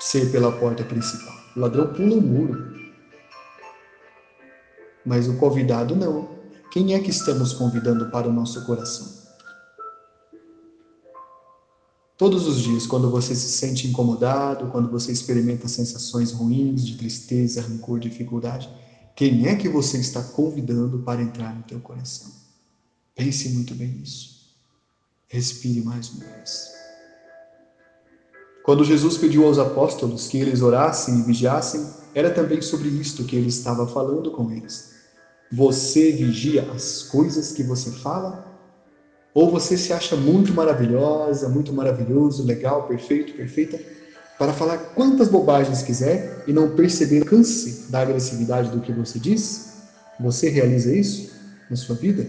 ser 0.00 0.30
pela 0.30 0.50
porta 0.58 0.84
principal. 0.84 1.34
O 1.54 1.60
ladrão 1.60 1.92
pula 1.92 2.14
o 2.16 2.20
muro, 2.20 2.72
mas 5.04 5.28
o 5.28 5.36
convidado 5.36 5.94
não. 5.94 6.26
Quem 6.70 6.94
é 6.94 7.00
que 7.00 7.10
estamos 7.10 7.52
convidando 7.52 8.10
para 8.10 8.28
o 8.28 8.32
nosso 8.32 8.64
coração? 8.64 9.06
Todos 12.16 12.46
os 12.46 12.60
dias, 12.60 12.86
quando 12.86 13.10
você 13.10 13.34
se 13.34 13.48
sente 13.48 13.86
incomodado, 13.86 14.66
quando 14.68 14.88
você 14.90 15.12
experimenta 15.12 15.68
sensações 15.68 16.32
ruins 16.32 16.84
de 16.84 16.96
tristeza, 16.96 17.62
rancor, 17.62 18.00
dificuldade, 18.00 18.68
quem 19.14 19.46
é 19.46 19.54
que 19.54 19.68
você 19.68 19.98
está 19.98 20.22
convidando 20.22 20.98
para 21.00 21.22
entrar 21.22 21.54
no 21.54 21.62
teu 21.62 21.80
coração? 21.80 22.32
Pense 23.14 23.48
muito 23.50 23.74
bem 23.74 23.92
nisso. 23.92 24.36
Respire 25.28 25.82
mais 25.82 26.10
uma 26.10 26.24
vez. 26.24 26.77
Quando 28.68 28.84
Jesus 28.84 29.16
pediu 29.16 29.46
aos 29.46 29.58
apóstolos 29.58 30.28
que 30.28 30.38
eles 30.38 30.60
orassem 30.60 31.20
e 31.20 31.22
vigiassem, 31.22 31.88
era 32.14 32.30
também 32.30 32.60
sobre 32.60 32.90
isto 32.90 33.24
que 33.24 33.34
ele 33.34 33.48
estava 33.48 33.88
falando 33.88 34.30
com 34.30 34.52
eles. 34.52 34.90
Você 35.50 36.12
vigia 36.12 36.70
as 36.70 37.02
coisas 37.02 37.50
que 37.50 37.62
você 37.62 37.90
fala? 37.90 38.44
Ou 39.32 39.50
você 39.50 39.74
se 39.74 39.90
acha 39.90 40.16
muito 40.16 40.52
maravilhosa, 40.52 41.48
muito 41.48 41.72
maravilhoso, 41.72 42.44
legal, 42.44 42.86
perfeito, 42.86 43.32
perfeita, 43.32 43.80
para 44.38 44.52
falar 44.52 44.76
quantas 44.94 45.28
bobagens 45.28 45.82
quiser 45.82 46.44
e 46.46 46.52
não 46.52 46.76
perceber 46.76 47.20
o 47.20 47.22
alcance 47.22 47.90
da 47.90 48.02
agressividade 48.02 48.68
do 48.70 48.82
que 48.82 48.92
você 48.92 49.18
diz? 49.18 49.78
Você 50.20 50.50
realiza 50.50 50.94
isso 50.94 51.30
na 51.70 51.76
sua 51.76 51.96
vida? 51.96 52.26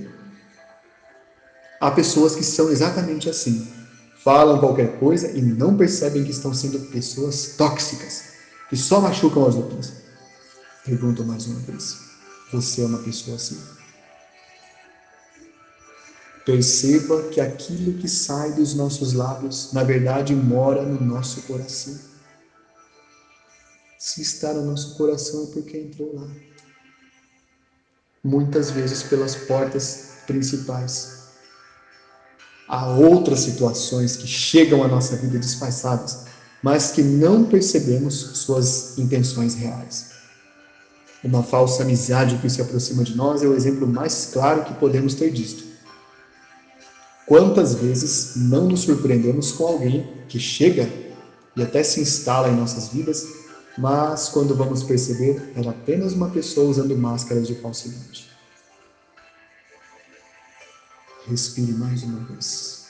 Há 1.82 1.92
pessoas 1.92 2.34
que 2.34 2.46
são 2.46 2.72
exatamente 2.72 3.30
assim. 3.30 3.68
Falam 4.30 4.60
qualquer 4.60 5.00
coisa 5.00 5.32
e 5.32 5.42
não 5.42 5.76
percebem 5.76 6.24
que 6.24 6.30
estão 6.30 6.54
sendo 6.54 6.80
pessoas 6.92 7.56
tóxicas, 7.58 8.26
que 8.70 8.78
só 8.78 9.02
machucam 9.02 9.48
as 9.48 9.56
outras. 9.56 9.92
Pergunto 10.86 11.26
mais 11.26 11.48
uma 11.48 11.60
vez. 11.62 11.98
Você 12.54 12.84
é 12.84 12.86
uma 12.86 13.00
pessoa 13.00 13.38
assim? 13.38 13.60
Perceba 16.46 17.24
que 17.30 17.42
aquilo 17.42 17.98
que 17.98 18.08
sai 18.08 18.52
dos 18.52 18.76
nossos 18.76 19.14
lábios, 19.14 19.74
na 19.74 19.84
verdade, 19.84 20.36
mora 20.36 20.84
no 20.84 21.04
nosso 21.04 21.42
coração. 21.48 21.98
Se 23.98 24.22
está 24.22 24.54
no 24.54 24.64
nosso 24.64 24.96
coração 24.96 25.46
é 25.46 25.54
porque 25.54 25.76
entrou 25.76 26.14
lá. 26.14 26.28
Muitas 28.24 28.70
vezes 28.70 29.02
pelas 29.02 29.36
portas 29.36 30.20
principais. 30.28 31.19
Há 32.70 32.86
outras 32.86 33.40
situações 33.40 34.16
que 34.16 34.28
chegam 34.28 34.84
à 34.84 34.88
nossa 34.88 35.16
vida 35.16 35.40
disfarçadas, 35.40 36.26
mas 36.62 36.92
que 36.92 37.02
não 37.02 37.44
percebemos 37.44 38.14
suas 38.14 38.96
intenções 38.96 39.56
reais. 39.56 40.12
Uma 41.24 41.42
falsa 41.42 41.82
amizade 41.82 42.38
que 42.38 42.48
se 42.48 42.62
aproxima 42.62 43.04
de 43.04 43.16
nós 43.16 43.42
é 43.42 43.48
o 43.48 43.56
exemplo 43.56 43.88
mais 43.88 44.30
claro 44.32 44.66
que 44.66 44.76
podemos 44.76 45.16
ter 45.16 45.32
disto. 45.32 45.64
Quantas 47.26 47.74
vezes 47.74 48.34
não 48.36 48.68
nos 48.68 48.82
surpreendemos 48.82 49.52
com 49.52 49.66
alguém 49.66 50.08
que 50.28 50.40
chega 50.40 50.88
e 51.56 51.64
até 51.64 51.82
se 51.82 52.00
instala 52.02 52.50
em 52.50 52.56
nossas 52.56 52.90
vidas, 52.90 53.26
mas 53.80 54.30
quando 54.30 54.56
vamos 54.56 54.84
perceber, 54.84 55.54
era 55.56 55.72
apenas 55.72 56.14
uma 56.14 56.30
pessoa 56.30 56.70
usando 56.70 56.96
máscaras 56.96 57.48
de 57.48 57.56
falsidade. 57.56 58.30
Respire 61.28 61.74
mais 61.74 62.04
uma 62.04 62.20
vez. 62.26 62.88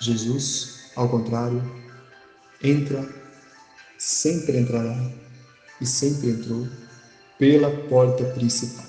Jesus, 0.00 0.90
ao 0.96 1.08
contrário, 1.08 1.62
entra, 2.62 3.06
sempre 3.98 4.58
entrará 4.58 4.96
e 5.80 5.86
sempre 5.86 6.30
entrou 6.30 6.66
pela 7.38 7.70
porta 7.88 8.24
principal. 8.32 8.86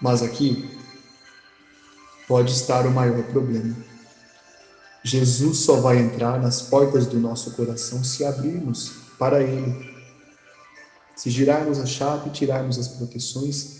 Mas 0.00 0.22
aqui 0.22 0.78
pode 2.26 2.52
estar 2.52 2.86
o 2.86 2.90
maior 2.90 3.22
problema. 3.24 3.74
Jesus 5.02 5.58
só 5.58 5.80
vai 5.80 5.98
entrar 5.98 6.38
nas 6.40 6.60
portas 6.60 7.06
do 7.06 7.18
nosso 7.18 7.52
coração 7.52 8.04
se 8.04 8.24
abrirmos 8.24 8.92
para 9.18 9.42
Ele. 9.42 9.96
Se 11.16 11.30
girarmos 11.30 11.78
a 11.78 11.86
chave, 11.86 12.30
tirarmos 12.30 12.78
as 12.78 12.88
proteções, 12.88 13.77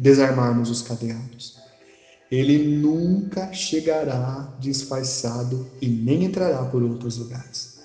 desarmarmos 0.00 0.70
os 0.70 0.80
cadeados. 0.80 1.56
Ele 2.30 2.78
nunca 2.78 3.52
chegará 3.52 4.56
disfarçado 4.58 5.66
e 5.80 5.88
nem 5.88 6.24
entrará 6.24 6.64
por 6.64 6.82
outros 6.82 7.18
lugares. 7.18 7.80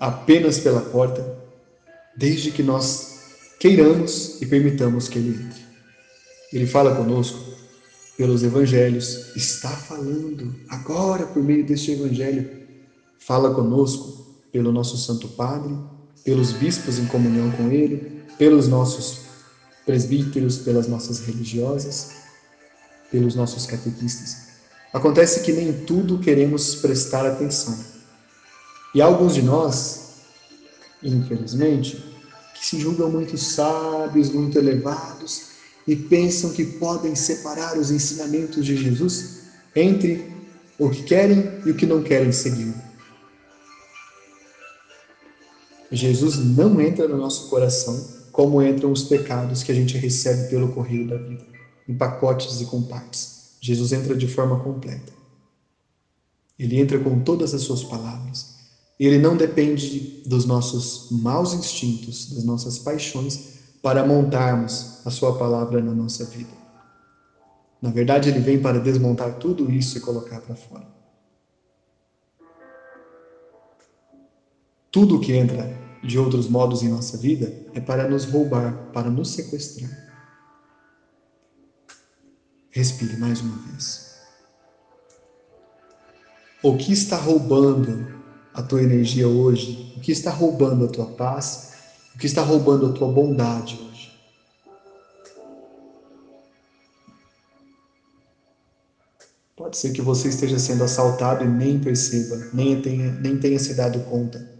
Apenas 0.00 0.58
pela 0.58 0.80
porta, 0.80 1.38
desde 2.16 2.50
que 2.50 2.62
nós 2.62 3.20
queiramos 3.60 4.42
e 4.42 4.46
permitamos 4.46 5.08
que 5.08 5.18
Ele 5.18 5.44
entre. 5.44 5.62
Ele 6.52 6.66
fala 6.66 6.96
conosco 6.96 7.38
pelos 8.16 8.42
evangelhos, 8.42 9.36
está 9.36 9.70
falando 9.70 10.54
agora 10.68 11.26
por 11.26 11.42
meio 11.42 11.64
deste 11.64 11.92
evangelho. 11.92 12.48
Fala 13.18 13.54
conosco 13.54 14.42
pelo 14.50 14.72
nosso 14.72 14.96
Santo 14.96 15.28
Padre, 15.28 15.76
pelos 16.24 16.52
bispos 16.52 16.98
em 16.98 17.06
comunhão 17.06 17.50
com 17.52 17.70
ele, 17.70 18.22
pelos 18.38 18.68
nossos 18.68 19.23
presbíteros, 19.84 20.58
pelas 20.58 20.88
nossas 20.88 21.20
religiosas, 21.20 22.12
pelos 23.10 23.34
nossos 23.34 23.66
catequistas. 23.66 24.44
Acontece 24.92 25.40
que 25.40 25.52
nem 25.52 25.72
tudo 25.84 26.18
queremos 26.18 26.76
prestar 26.76 27.26
atenção. 27.26 27.78
E 28.94 29.02
alguns 29.02 29.34
de 29.34 29.42
nós, 29.42 30.12
infelizmente, 31.02 31.96
que 32.54 32.64
se 32.64 32.78
julgam 32.78 33.10
muito 33.10 33.36
sábios, 33.36 34.30
muito 34.30 34.58
elevados, 34.58 35.54
e 35.86 35.94
pensam 35.94 36.50
que 36.50 36.64
podem 36.64 37.14
separar 37.14 37.76
os 37.76 37.90
ensinamentos 37.90 38.64
de 38.64 38.76
Jesus 38.76 39.40
entre 39.76 40.32
o 40.78 40.88
que 40.88 41.02
querem 41.02 41.60
e 41.66 41.70
o 41.70 41.74
que 41.74 41.86
não 41.86 42.02
querem 42.02 42.32
seguir. 42.32 42.72
Jesus 45.90 46.36
não 46.38 46.80
entra 46.80 47.06
no 47.06 47.18
nosso 47.18 47.48
coração 47.48 48.23
como 48.34 48.60
entram 48.60 48.90
os 48.90 49.04
pecados 49.04 49.62
que 49.62 49.70
a 49.70 49.74
gente 49.74 49.96
recebe 49.96 50.50
pelo 50.50 50.72
correio 50.72 51.06
da 51.06 51.16
vida, 51.16 51.46
em 51.88 51.94
pacotes 51.94 52.60
e 52.60 52.66
compactos. 52.66 53.52
Jesus 53.60 53.92
entra 53.92 54.16
de 54.16 54.26
forma 54.26 54.58
completa. 54.58 55.12
Ele 56.58 56.80
entra 56.80 56.98
com 56.98 57.20
todas 57.20 57.54
as 57.54 57.62
suas 57.62 57.84
palavras. 57.84 58.56
Ele 58.98 59.18
não 59.18 59.36
depende 59.36 60.20
dos 60.26 60.46
nossos 60.46 61.06
maus 61.12 61.54
instintos, 61.54 62.34
das 62.34 62.42
nossas 62.42 62.76
paixões, 62.76 63.60
para 63.80 64.04
montarmos 64.04 65.00
a 65.04 65.10
Sua 65.10 65.38
palavra 65.38 65.80
na 65.80 65.94
nossa 65.94 66.24
vida. 66.24 66.50
Na 67.80 67.90
verdade, 67.90 68.30
Ele 68.30 68.40
vem 68.40 68.60
para 68.60 68.80
desmontar 68.80 69.38
tudo 69.38 69.70
isso 69.70 69.96
e 69.96 70.00
colocar 70.00 70.40
para 70.40 70.56
fora. 70.56 70.88
Tudo 74.90 75.20
que 75.20 75.32
entra 75.32 75.83
de 76.04 76.18
outros 76.18 76.48
modos 76.48 76.82
em 76.82 76.88
nossa 76.88 77.16
vida 77.16 77.54
é 77.72 77.80
para 77.80 78.06
nos 78.06 78.24
roubar, 78.26 78.90
para 78.92 79.10
nos 79.10 79.30
sequestrar. 79.32 79.90
Respire 82.70 83.16
mais 83.16 83.40
uma 83.40 83.56
vez. 83.68 84.14
O 86.62 86.76
que 86.76 86.92
está 86.92 87.16
roubando 87.16 88.06
a 88.52 88.62
tua 88.62 88.82
energia 88.82 89.28
hoje? 89.28 89.92
O 89.96 90.00
que 90.00 90.12
está 90.12 90.30
roubando 90.30 90.84
a 90.84 90.88
tua 90.88 91.06
paz? 91.06 91.72
O 92.14 92.18
que 92.18 92.26
está 92.26 92.42
roubando 92.42 92.86
a 92.86 92.92
tua 92.92 93.08
bondade 93.08 93.80
hoje? 93.80 94.12
Pode 99.56 99.76
ser 99.76 99.92
que 99.92 100.02
você 100.02 100.28
esteja 100.28 100.58
sendo 100.58 100.84
assaltado 100.84 101.44
e 101.44 101.48
nem 101.48 101.78
perceba, 101.78 102.48
nem 102.52 102.80
tenha, 102.82 103.12
nem 103.12 103.38
tenha 103.38 103.58
se 103.58 103.74
dado 103.74 104.00
conta. 104.00 104.53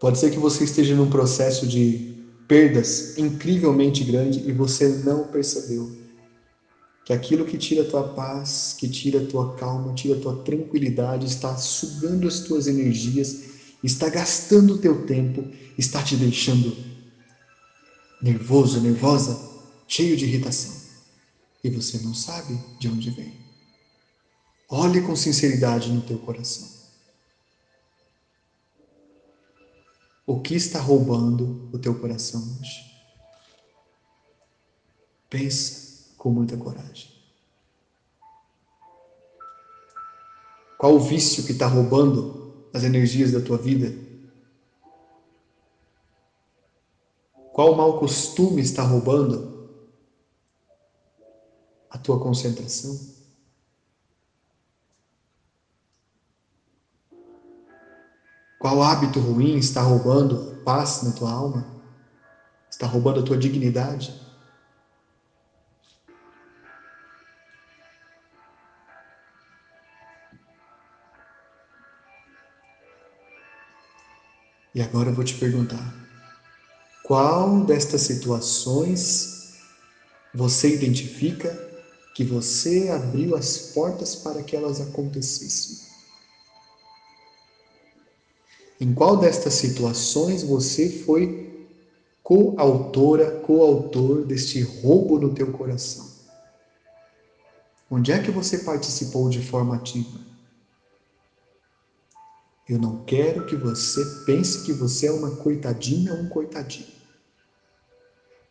Pode 0.00 0.18
ser 0.18 0.30
que 0.30 0.38
você 0.38 0.64
esteja 0.64 0.94
num 0.94 1.10
processo 1.10 1.66
de 1.66 2.14
perdas 2.46 3.18
incrivelmente 3.18 4.04
grande 4.04 4.48
e 4.48 4.52
você 4.52 4.88
não 5.04 5.24
percebeu 5.24 5.90
que 7.04 7.12
aquilo 7.12 7.44
que 7.44 7.56
tira 7.56 7.82
a 7.82 7.88
tua 7.88 8.04
paz, 8.04 8.76
que 8.78 8.88
tira 8.88 9.22
a 9.22 9.26
tua 9.26 9.54
calma, 9.54 9.94
tira 9.94 10.16
a 10.16 10.20
tua 10.20 10.36
tranquilidade, 10.42 11.26
está 11.26 11.56
sugando 11.56 12.28
as 12.28 12.40
tuas 12.40 12.66
energias 12.66 13.48
está 13.82 14.08
gastando 14.08 14.74
o 14.74 14.78
teu 14.78 15.06
tempo, 15.06 15.44
está 15.76 16.02
te 16.02 16.16
deixando 16.16 16.76
nervoso, 18.20 18.80
nervosa, 18.80 19.38
cheio 19.86 20.16
de 20.16 20.24
irritação. 20.24 20.76
E 21.62 21.70
você 21.70 21.98
não 21.98 22.14
sabe 22.14 22.58
de 22.78 22.88
onde 22.88 23.10
vem. 23.10 23.32
Olhe 24.68 25.00
com 25.00 25.14
sinceridade 25.16 25.90
no 25.90 26.02
teu 26.02 26.18
coração. 26.18 26.77
O 30.28 30.42
que 30.42 30.54
está 30.54 30.78
roubando 30.78 31.70
o 31.72 31.78
teu 31.78 31.98
coração 31.98 32.42
hoje? 32.60 32.86
Pensa 35.30 36.04
com 36.18 36.30
muita 36.30 36.54
coragem. 36.54 37.10
Qual 40.76 40.96
o 40.96 41.00
vício 41.00 41.46
que 41.46 41.52
está 41.52 41.66
roubando 41.66 42.68
as 42.74 42.84
energias 42.84 43.32
da 43.32 43.40
tua 43.40 43.56
vida? 43.56 43.90
Qual 47.54 47.74
mau 47.74 47.98
costume 47.98 48.60
está 48.60 48.82
roubando 48.82 49.80
a 51.88 51.96
tua 51.96 52.20
concentração? 52.20 53.17
Qual 58.58 58.82
hábito 58.82 59.20
ruim 59.20 59.56
está 59.56 59.80
roubando 59.82 60.52
paz 60.64 61.02
na 61.02 61.12
tua 61.12 61.30
alma? 61.30 61.64
Está 62.68 62.86
roubando 62.86 63.20
a 63.20 63.22
tua 63.22 63.38
dignidade? 63.38 64.12
E 74.74 74.82
agora 74.82 75.10
eu 75.10 75.14
vou 75.14 75.24
te 75.24 75.36
perguntar: 75.36 75.94
qual 77.04 77.64
destas 77.64 78.02
situações 78.02 79.54
você 80.34 80.74
identifica 80.74 81.56
que 82.14 82.24
você 82.24 82.88
abriu 82.90 83.36
as 83.36 83.56
portas 83.72 84.16
para 84.16 84.42
que 84.42 84.56
elas 84.56 84.80
acontecessem? 84.80 85.87
Em 88.80 88.94
qual 88.94 89.16
destas 89.16 89.54
situações 89.54 90.42
você 90.42 90.88
foi 90.88 91.48
coautora, 92.22 93.40
coautor 93.40 94.24
deste 94.24 94.62
roubo 94.62 95.18
no 95.18 95.34
teu 95.34 95.50
coração? 95.50 96.06
Onde 97.90 98.12
é 98.12 98.22
que 98.22 98.30
você 98.30 98.58
participou 98.58 99.28
de 99.28 99.40
forma 99.40 99.74
ativa? 99.74 100.20
Eu 102.68 102.78
não 102.78 103.02
quero 103.06 103.46
que 103.46 103.56
você 103.56 104.04
pense 104.26 104.62
que 104.62 104.72
você 104.72 105.06
é 105.06 105.10
uma 105.10 105.30
coitadinha 105.36 106.12
ou 106.12 106.20
um 106.20 106.28
coitadinho. 106.28 106.98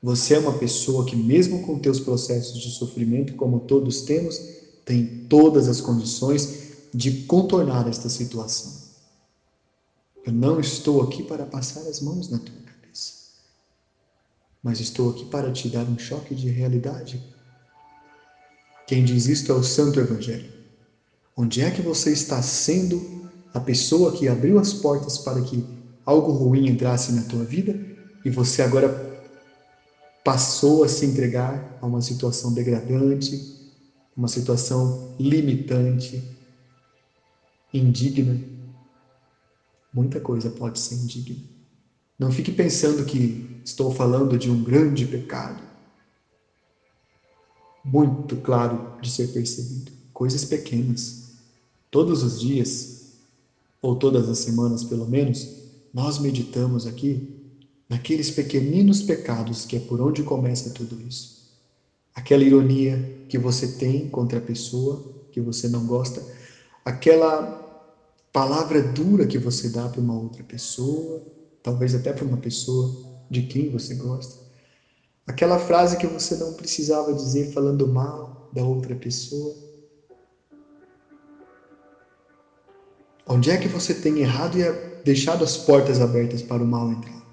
Você 0.02 0.34
é 0.34 0.40
uma 0.40 0.58
pessoa 0.58 1.06
que, 1.06 1.16
mesmo 1.16 1.62
com 1.62 1.80
teus 1.80 2.00
processos 2.00 2.60
de 2.60 2.72
sofrimento, 2.72 3.36
como 3.36 3.60
todos 3.60 4.02
temos, 4.02 4.42
tem 4.84 5.06
todas 5.30 5.68
as 5.68 5.80
condições 5.80 6.72
de 6.94 7.12
contornar 7.26 7.88
esta 7.88 8.10
situação. 8.10 8.87
Eu 10.28 10.34
não 10.34 10.60
estou 10.60 11.02
aqui 11.02 11.24
para 11.24 11.46
passar 11.46 11.80
as 11.88 12.02
mãos 12.02 12.30
na 12.30 12.38
tua 12.38 12.54
cabeça, 12.66 13.14
mas 14.62 14.82
estou 14.82 15.12
aqui 15.12 15.24
para 15.24 15.54
te 15.54 15.70
dar 15.70 15.86
um 15.86 15.98
choque 15.98 16.36
de 16.36 16.50
realidade. 16.50 17.24
Quem 18.86 19.06
diz 19.06 19.28
isto 19.28 19.54
é 19.54 19.56
o 19.56 19.64
Santo 19.64 20.02
Evangelho. 20.02 20.52
Onde 21.36 21.62
é 21.62 21.72
que 21.72 21.82
você 21.82 22.12
está 22.12 22.42
sendo 22.42 23.30
a 23.54 23.60
pessoa 23.62 24.12
que 24.18 24.28
abriu 24.28 24.60
as 24.60 24.74
portas 24.74 25.18
para 25.18 25.42
que 25.42 25.66
algo 26.06 26.34
ruim 26.34 26.68
entrasse 26.68 27.14
na 27.14 27.22
tua 27.22 27.46
vida 27.46 27.80
e 28.26 28.30
você 28.30 28.62
agora 28.62 29.24
passou 30.26 30.84
a 30.84 30.90
se 30.90 31.06
entregar 31.06 31.78
a 31.82 31.86
uma 31.86 32.02
situação 32.02 32.54
degradante, 32.54 33.72
uma 34.16 34.28
situação 34.28 35.16
limitante, 35.18 36.22
indigna. 37.74 38.57
Muita 39.98 40.20
coisa 40.20 40.52
pode 40.52 40.80
ser 40.80 40.94
indigna. 40.94 41.42
Não 42.20 42.32
fique 42.32 42.52
pensando 42.52 43.04
que 43.04 43.44
estou 43.66 43.92
falando 43.92 44.38
de 44.38 44.48
um 44.48 44.64
grande 44.64 45.08
pecado. 45.08 45.64
Muito 47.84 48.38
claro 48.38 48.80
de 49.02 49.10
ser 49.10 49.30
percebido. 49.30 49.92
Coisas 50.14 50.46
pequenas. 50.46 51.24
Todos 51.90 52.22
os 52.22 52.40
dias, 52.40 53.08
ou 53.82 53.96
todas 53.96 54.30
as 54.30 54.38
semanas 54.38 54.84
pelo 54.84 55.08
menos, 55.08 55.50
nós 55.92 56.20
meditamos 56.20 56.86
aqui 56.86 57.28
naqueles 57.90 58.30
pequeninos 58.30 59.02
pecados 59.02 59.66
que 59.66 59.78
é 59.78 59.80
por 59.80 60.00
onde 60.00 60.22
começa 60.22 60.70
tudo 60.70 61.02
isso. 61.02 61.38
Aquela 62.14 62.44
ironia 62.44 63.04
que 63.28 63.40
você 63.40 63.68
tem 63.68 64.08
contra 64.12 64.38
a 64.38 64.42
pessoa 64.44 65.04
que 65.32 65.42
você 65.42 65.68
não 65.68 65.88
gosta, 65.88 66.24
aquela 66.86 67.67
palavra 68.32 68.82
dura 68.82 69.26
que 69.26 69.38
você 69.38 69.70
dá 69.70 69.88
para 69.90 70.02
uma 70.02 70.18
outra 70.18 70.44
pessoa, 70.44 71.24
talvez 71.62 71.96
até 71.96 72.14
para 72.14 72.26
uma 72.26 72.38
pessoa 72.38 72.96
de 73.30 73.44
quem 73.44 73.70
você 73.70 73.96
gosta, 73.96 74.38
aquela 75.26 75.60
frase 75.60 75.98
que 75.98 76.08
você 76.08 76.36
não 76.36 76.54
precisava 76.54 77.14
dizer 77.14 77.52
falando 77.52 77.88
mal 77.88 78.48
da 78.52 78.64
outra 78.64 78.96
pessoa. 78.96 79.56
Onde 83.28 83.50
é 83.52 83.58
que 83.58 83.68
você 83.68 83.94
tem 83.94 84.20
errado 84.20 84.58
e 84.58 84.62
deixado 85.04 85.44
as 85.44 85.58
portas 85.58 86.00
abertas 86.00 86.42
para 86.42 86.64
o 86.64 86.68
mal 86.68 86.92
entrar? 86.92 87.28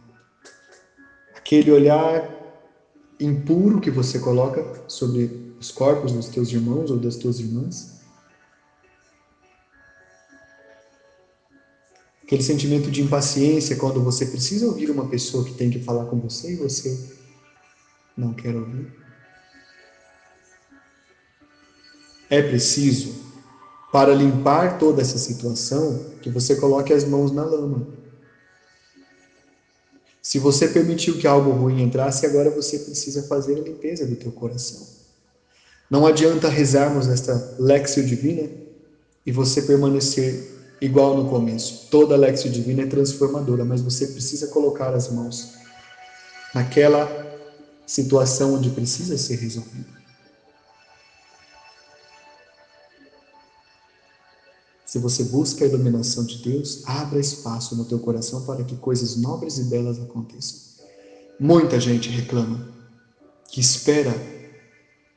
aquele 1.44 1.70
olhar 1.70 2.26
impuro 3.20 3.78
que 3.78 3.90
você 3.90 4.18
coloca 4.18 4.66
sobre 4.88 5.30
os 5.60 5.70
corpos 5.70 6.10
dos 6.10 6.30
teus 6.30 6.50
irmãos 6.50 6.90
ou 6.90 6.98
das 6.98 7.16
tuas 7.16 7.38
irmãs. 7.38 7.93
Aquele 12.24 12.42
sentimento 12.42 12.90
de 12.90 13.02
impaciência 13.02 13.76
quando 13.76 14.02
você 14.02 14.26
precisa 14.26 14.66
ouvir 14.66 14.90
uma 14.90 15.08
pessoa 15.08 15.44
que 15.44 15.52
tem 15.52 15.70
que 15.70 15.78
falar 15.78 16.06
com 16.06 16.18
você 16.18 16.54
e 16.54 16.56
você 16.56 16.98
não 18.16 18.34
quer 18.34 18.56
ouvir. 18.56 18.92
É 22.28 22.42
preciso, 22.42 23.14
para 23.92 24.12
limpar 24.12 24.78
toda 24.78 25.02
essa 25.02 25.18
situação, 25.18 26.04
que 26.20 26.30
você 26.30 26.56
coloque 26.56 26.92
as 26.92 27.04
mãos 27.04 27.30
na 27.30 27.44
lama 27.44 28.04
se 30.24 30.38
você 30.38 30.66
permitiu 30.66 31.18
que 31.18 31.26
algo 31.26 31.50
ruim 31.50 31.82
entrasse, 31.82 32.24
agora 32.24 32.50
você 32.50 32.78
precisa 32.78 33.24
fazer 33.24 33.58
a 33.58 33.60
limpeza 33.60 34.06
do 34.06 34.16
teu 34.16 34.32
coração. 34.32 34.88
Não 35.90 36.06
adianta 36.06 36.48
rezarmos 36.48 37.08
esta 37.08 37.54
Lexio 37.58 38.02
Divina 38.02 38.50
e 39.26 39.30
você 39.30 39.60
permanecer 39.60 40.53
igual 40.84 41.16
no 41.16 41.28
começo. 41.28 41.88
Toda 41.90 42.16
Lexio 42.16 42.50
Divina 42.50 42.82
é 42.82 42.86
transformadora, 42.86 43.64
mas 43.64 43.80
você 43.80 44.08
precisa 44.08 44.48
colocar 44.48 44.94
as 44.94 45.10
mãos 45.10 45.54
naquela 46.54 47.10
situação 47.86 48.54
onde 48.54 48.70
precisa 48.70 49.16
ser 49.16 49.36
resolvida. 49.36 50.04
Se 54.84 54.98
você 54.98 55.24
busca 55.24 55.64
a 55.64 55.68
iluminação 55.68 56.24
de 56.24 56.38
Deus, 56.38 56.82
abra 56.86 57.18
espaço 57.18 57.74
no 57.74 57.84
teu 57.84 57.98
coração 57.98 58.44
para 58.44 58.62
que 58.62 58.76
coisas 58.76 59.16
nobres 59.16 59.58
e 59.58 59.64
belas 59.64 59.98
aconteçam. 59.98 60.60
Muita 61.40 61.80
gente 61.80 62.10
reclama, 62.10 62.68
que 63.50 63.60
espera 63.60 64.14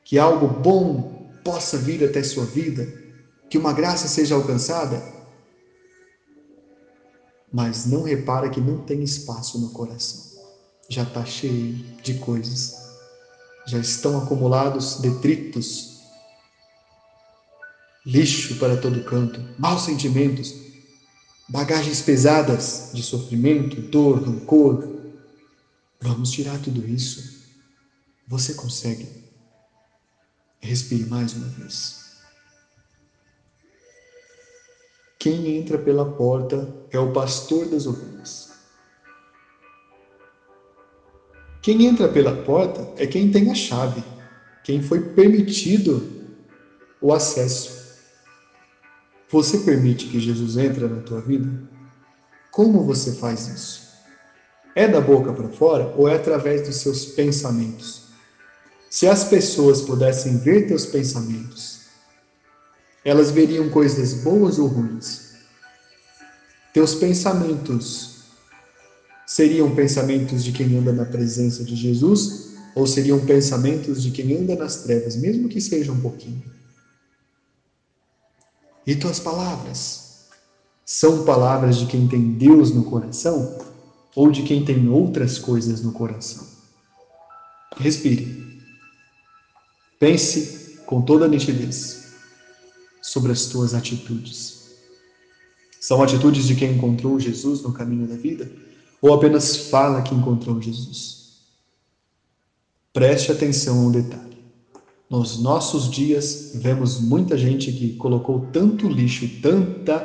que 0.02 0.18
algo 0.18 0.48
bom 0.48 1.30
possa 1.44 1.78
vir 1.78 2.02
até 2.02 2.22
sua 2.24 2.44
vida, 2.44 2.92
que 3.48 3.56
uma 3.56 3.72
graça 3.72 4.08
seja 4.08 4.34
alcançada, 4.34 5.17
mas 7.52 7.86
não 7.86 8.02
repara 8.02 8.50
que 8.50 8.60
não 8.60 8.78
tem 8.78 9.02
espaço 9.02 9.58
no 9.58 9.70
coração. 9.70 10.20
Já 10.88 11.02
está 11.02 11.24
cheio 11.24 11.74
de 12.02 12.14
coisas, 12.14 12.76
já 13.66 13.78
estão 13.78 14.18
acumulados 14.18 15.00
detritos 15.00 15.98
lixo 18.08 18.56
para 18.56 18.74
todo 18.74 19.04
canto, 19.04 19.38
maus 19.58 19.82
sentimentos, 19.82 20.54
bagagens 21.46 22.00
pesadas 22.00 22.88
de 22.94 23.02
sofrimento, 23.02 23.82
dor, 23.82 24.22
rancor. 24.22 24.96
Vamos 26.00 26.30
tirar 26.30 26.58
tudo 26.58 26.86
isso. 26.88 27.46
Você 28.26 28.54
consegue. 28.54 29.06
Respire 30.60 31.04
mais 31.04 31.34
uma 31.34 31.48
vez. 31.48 31.97
Quem 35.18 35.56
entra 35.56 35.76
pela 35.76 36.04
porta 36.04 36.72
é 36.92 36.98
o 36.98 37.12
pastor 37.12 37.66
das 37.66 37.86
ovelhas. 37.86 38.52
Quem 41.60 41.86
entra 41.86 42.08
pela 42.08 42.44
porta 42.44 42.88
é 42.96 43.06
quem 43.06 43.30
tem 43.30 43.50
a 43.50 43.54
chave, 43.54 44.02
quem 44.62 44.80
foi 44.80 45.00
permitido 45.00 46.08
o 47.00 47.12
acesso. 47.12 47.76
Você 49.28 49.58
permite 49.58 50.06
que 50.06 50.20
Jesus 50.20 50.56
entre 50.56 50.86
na 50.86 51.02
tua 51.02 51.20
vida? 51.20 51.50
Como 52.52 52.84
você 52.84 53.12
faz 53.12 53.48
isso? 53.48 53.88
É 54.74 54.86
da 54.86 55.00
boca 55.00 55.32
para 55.32 55.48
fora 55.48 55.92
ou 55.96 56.08
é 56.08 56.14
através 56.14 56.62
dos 56.62 56.76
seus 56.76 57.04
pensamentos? 57.04 58.04
Se 58.88 59.06
as 59.08 59.24
pessoas 59.24 59.82
pudessem 59.82 60.38
ver 60.38 60.66
teus 60.66 60.86
pensamentos, 60.86 61.67
elas 63.04 63.30
veriam 63.30 63.68
coisas 63.70 64.14
boas 64.14 64.58
ou 64.58 64.66
ruins. 64.66 65.28
Teus 66.72 66.94
pensamentos 66.94 68.18
seriam 69.26 69.74
pensamentos 69.74 70.42
de 70.42 70.52
quem 70.52 70.76
anda 70.76 70.92
na 70.92 71.04
presença 71.04 71.64
de 71.64 71.76
Jesus 71.76 72.48
ou 72.74 72.86
seriam 72.86 73.24
pensamentos 73.24 74.02
de 74.02 74.10
quem 74.10 74.36
anda 74.36 74.56
nas 74.56 74.76
trevas, 74.76 75.16
mesmo 75.16 75.48
que 75.48 75.60
seja 75.60 75.92
um 75.92 76.00
pouquinho? 76.00 76.42
E 78.86 78.96
tuas 78.96 79.20
palavras 79.20 80.02
são 80.84 81.24
palavras 81.24 81.76
de 81.76 81.86
quem 81.86 82.08
tem 82.08 82.32
Deus 82.32 82.72
no 82.72 82.84
coração 82.84 83.54
ou 84.14 84.30
de 84.30 84.42
quem 84.42 84.64
tem 84.64 84.88
outras 84.88 85.38
coisas 85.38 85.82
no 85.82 85.92
coração? 85.92 86.46
Respire. 87.76 88.34
Pense 89.98 90.48
com 90.86 91.02
toda 91.02 91.28
nitidez 91.28 92.07
sobre 93.08 93.32
as 93.32 93.46
tuas 93.46 93.72
atitudes. 93.72 94.68
São 95.80 96.02
atitudes 96.02 96.44
de 96.44 96.54
quem 96.54 96.74
encontrou 96.74 97.18
Jesus 97.18 97.62
no 97.62 97.72
caminho 97.72 98.06
da 98.06 98.16
vida 98.16 98.50
ou 99.00 99.14
apenas 99.14 99.56
fala 99.56 100.02
que 100.02 100.14
encontrou 100.14 100.60
Jesus? 100.60 101.38
Preste 102.92 103.32
atenção 103.32 103.78
a 103.78 103.86
um 103.86 103.90
detalhe. 103.90 104.36
Nos 105.08 105.40
nossos 105.40 105.90
dias, 105.90 106.52
vemos 106.56 107.00
muita 107.00 107.38
gente 107.38 107.72
que 107.72 107.94
colocou 107.94 108.46
tanto 108.52 108.86
lixo, 108.86 109.26
tanta 109.40 110.00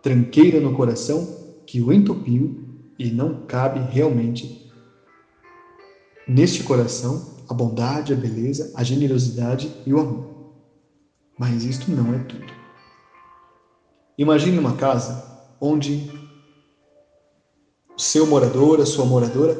tranqueira 0.00 0.60
no 0.60 0.72
coração, 0.72 1.26
que 1.66 1.80
o 1.82 1.92
entupiu 1.92 2.62
e 2.96 3.10
não 3.10 3.44
cabe 3.46 3.80
realmente 3.92 4.70
neste 6.28 6.62
coração 6.62 7.34
a 7.48 7.54
bondade, 7.54 8.12
a 8.12 8.16
beleza, 8.16 8.72
a 8.76 8.84
generosidade 8.84 9.68
e 9.84 9.92
o 9.92 9.98
amor. 9.98 10.35
Mas 11.38 11.64
isto 11.64 11.90
não 11.90 12.14
é 12.14 12.18
tudo. 12.20 12.52
Imagine 14.16 14.58
uma 14.58 14.74
casa 14.74 15.22
onde 15.60 16.10
o 17.96 18.00
seu 18.00 18.26
morador, 18.26 18.80
a 18.80 18.86
sua 18.86 19.04
moradora, 19.04 19.54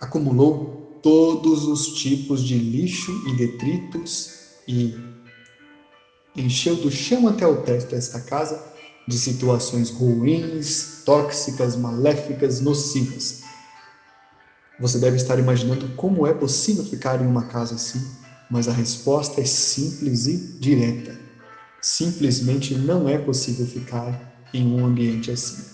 acumulou 0.00 0.98
todos 1.02 1.66
os 1.66 1.88
tipos 1.94 2.42
de 2.42 2.58
lixo 2.58 3.12
e 3.28 3.36
detritos 3.36 4.30
e 4.68 4.94
encheu 6.36 6.76
do 6.76 6.90
chão 6.90 7.26
até 7.28 7.46
o 7.46 7.62
teto 7.62 7.94
esta 7.94 8.20
casa 8.20 8.62
de 9.08 9.16
situações 9.16 9.88
ruins, 9.90 11.02
tóxicas, 11.04 11.76
maléficas, 11.76 12.60
nocivas. 12.60 13.42
Você 14.78 14.98
deve 14.98 15.16
estar 15.16 15.38
imaginando 15.38 15.88
como 15.96 16.26
é 16.26 16.34
possível 16.34 16.84
ficar 16.84 17.22
em 17.22 17.26
uma 17.26 17.44
casa 17.44 17.76
assim, 17.76 18.04
mas 18.50 18.68
a 18.68 18.72
resposta 18.72 19.40
é 19.40 19.44
simples 19.44 20.26
e 20.26 20.36
direta. 20.58 21.18
Simplesmente 21.80 22.74
não 22.74 23.08
é 23.08 23.18
possível 23.18 23.66
ficar 23.66 24.48
em 24.52 24.66
um 24.66 24.84
ambiente 24.84 25.30
assim. 25.30 25.64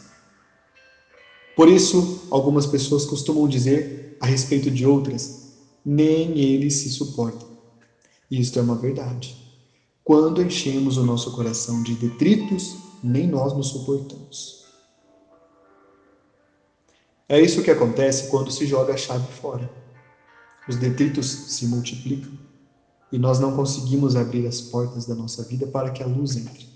Por 1.55 1.69
isso, 1.69 2.27
algumas 2.31 2.67
pessoas 2.67 3.05
costumam 3.05 3.47
dizer 3.47 4.17
a 4.21 4.27
respeito 4.27 4.71
de 4.71 4.87
outras, 4.87 5.53
nem 5.85 6.39
eles 6.39 6.77
se 6.77 6.91
suportam. 6.91 7.49
Isto 8.31 8.59
é 8.59 8.63
uma 8.63 8.77
verdade. 8.77 9.37
Quando 10.03 10.43
enchemos 10.43 10.97
o 10.97 11.05
nosso 11.05 11.33
coração 11.33 11.83
de 11.83 11.95
detritos, 11.95 12.77
nem 13.03 13.27
nós 13.27 13.53
nos 13.53 13.69
suportamos. 13.69 14.63
É 17.29 17.41
isso 17.41 17.63
que 17.63 17.71
acontece 17.71 18.29
quando 18.31 18.51
se 18.51 18.67
joga 18.67 18.95
a 18.95 18.97
chave 18.97 19.31
fora. 19.33 19.71
os 20.69 20.77
detritos 20.77 21.27
se 21.27 21.67
multiplicam 21.67 22.33
e 23.13 23.19
nós 23.19 23.39
não 23.39 23.55
conseguimos 23.55 24.17
abrir 24.17 24.47
as 24.47 24.63
portas 24.63 25.05
da 25.05 25.15
nossa 25.15 25.45
vida 25.45 25.67
para 25.67 25.91
que 25.91 26.03
a 26.03 26.07
luz 26.07 26.35
entre. 26.35 26.67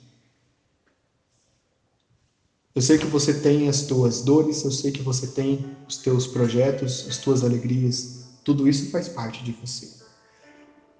Eu 2.74 2.82
sei 2.82 2.98
que 2.98 3.06
você 3.06 3.40
tem 3.40 3.70
as 3.70 3.80
tuas 3.80 4.20
dores, 4.20 4.62
eu 4.62 4.70
sei 4.70 4.92
que 4.92 5.02
você 5.02 5.26
tem 5.26 5.64
os 5.88 5.96
teus 5.96 6.26
projetos, 6.26 7.06
as 7.08 7.16
tuas 7.16 7.42
alegrias, 7.42 8.26
tudo 8.44 8.68
isso 8.68 8.90
faz 8.90 9.08
parte 9.08 9.42
de 9.42 9.52
você. 9.52 9.90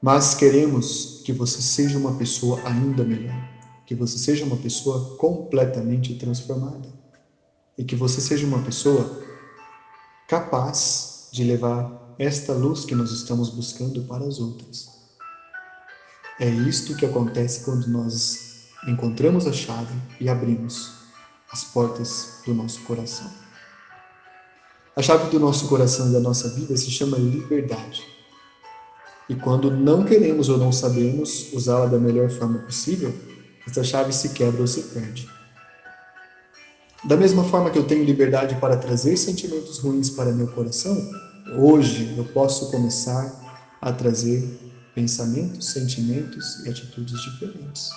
Mas 0.00 0.34
queremos 0.34 1.20
que 1.22 1.34
você 1.34 1.60
seja 1.60 1.98
uma 1.98 2.16
pessoa 2.16 2.58
ainda 2.64 3.04
melhor, 3.04 3.46
que 3.84 3.94
você 3.94 4.18
seja 4.18 4.42
uma 4.46 4.56
pessoa 4.56 5.14
completamente 5.18 6.14
transformada 6.14 6.88
e 7.76 7.84
que 7.84 7.94
você 7.94 8.22
seja 8.22 8.46
uma 8.46 8.62
pessoa 8.62 9.20
capaz 10.26 11.28
de 11.30 11.44
levar 11.44 11.94
esta 12.18 12.54
luz 12.54 12.86
que 12.86 12.94
nós 12.94 13.10
estamos 13.10 13.50
buscando 13.50 14.02
para 14.04 14.24
as 14.24 14.40
outras. 14.40 14.95
É 16.38 16.46
isto 16.48 16.94
que 16.94 17.06
acontece 17.06 17.64
quando 17.64 17.86
nós 17.86 18.68
encontramos 18.86 19.46
a 19.46 19.52
chave 19.52 19.94
e 20.20 20.28
abrimos 20.28 20.92
as 21.50 21.64
portas 21.64 22.42
do 22.44 22.52
nosso 22.52 22.80
coração. 22.82 23.30
A 24.94 25.00
chave 25.00 25.30
do 25.30 25.40
nosso 25.40 25.66
coração 25.66 26.10
e 26.10 26.12
da 26.12 26.20
nossa 26.20 26.50
vida 26.50 26.76
se 26.76 26.90
chama 26.90 27.16
liberdade. 27.16 28.02
E 29.28 29.34
quando 29.34 29.70
não 29.70 30.04
queremos 30.04 30.50
ou 30.50 30.58
não 30.58 30.70
sabemos 30.70 31.52
usá-la 31.54 31.86
da 31.86 31.98
melhor 31.98 32.28
forma 32.28 32.58
possível, 32.58 33.14
essa 33.66 33.82
chave 33.82 34.12
se 34.12 34.28
quebra 34.30 34.60
ou 34.60 34.66
se 34.66 34.82
perde. 34.82 35.28
Da 37.04 37.16
mesma 37.16 37.44
forma 37.44 37.70
que 37.70 37.78
eu 37.78 37.86
tenho 37.86 38.04
liberdade 38.04 38.56
para 38.56 38.76
trazer 38.76 39.16
sentimentos 39.16 39.78
ruins 39.78 40.10
para 40.10 40.32
meu 40.32 40.48
coração, 40.48 40.96
hoje 41.58 42.14
eu 42.16 42.24
posso 42.24 42.70
começar 42.70 43.32
a 43.80 43.92
trazer 43.92 44.65
pensamentos, 44.96 45.72
sentimentos 45.72 46.64
e 46.64 46.70
atitudes 46.70 47.20
diferentes. 47.20 47.90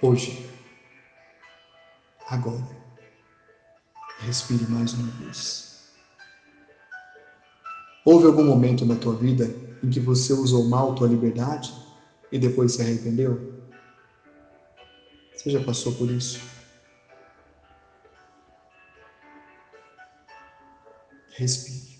Hoje 0.00 0.42
agora. 2.26 2.66
Respire 4.20 4.64
mais 4.66 4.94
uma 4.94 5.10
vez. 5.18 5.68
Houve 8.02 8.24
algum 8.26 8.42
momento 8.42 8.86
na 8.86 8.96
tua 8.96 9.14
vida 9.14 9.54
em 9.82 9.90
que 9.90 10.00
você 10.00 10.32
usou 10.32 10.64
mal 10.64 10.94
tua 10.94 11.06
liberdade 11.06 11.76
e 12.32 12.38
depois 12.38 12.72
se 12.72 12.80
arrependeu? 12.80 13.38
Você 15.34 15.50
já 15.50 15.62
passou 15.62 15.92
por 15.92 16.10
isso? 16.10 16.40
Respire. 21.36 21.95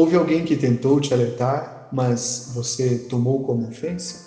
Houve 0.00 0.14
alguém 0.14 0.44
que 0.44 0.56
tentou 0.56 1.00
te 1.00 1.12
alertar, 1.12 1.88
mas 1.90 2.44
você 2.54 3.00
tomou 3.00 3.42
como 3.42 3.66
ofensa? 3.66 4.22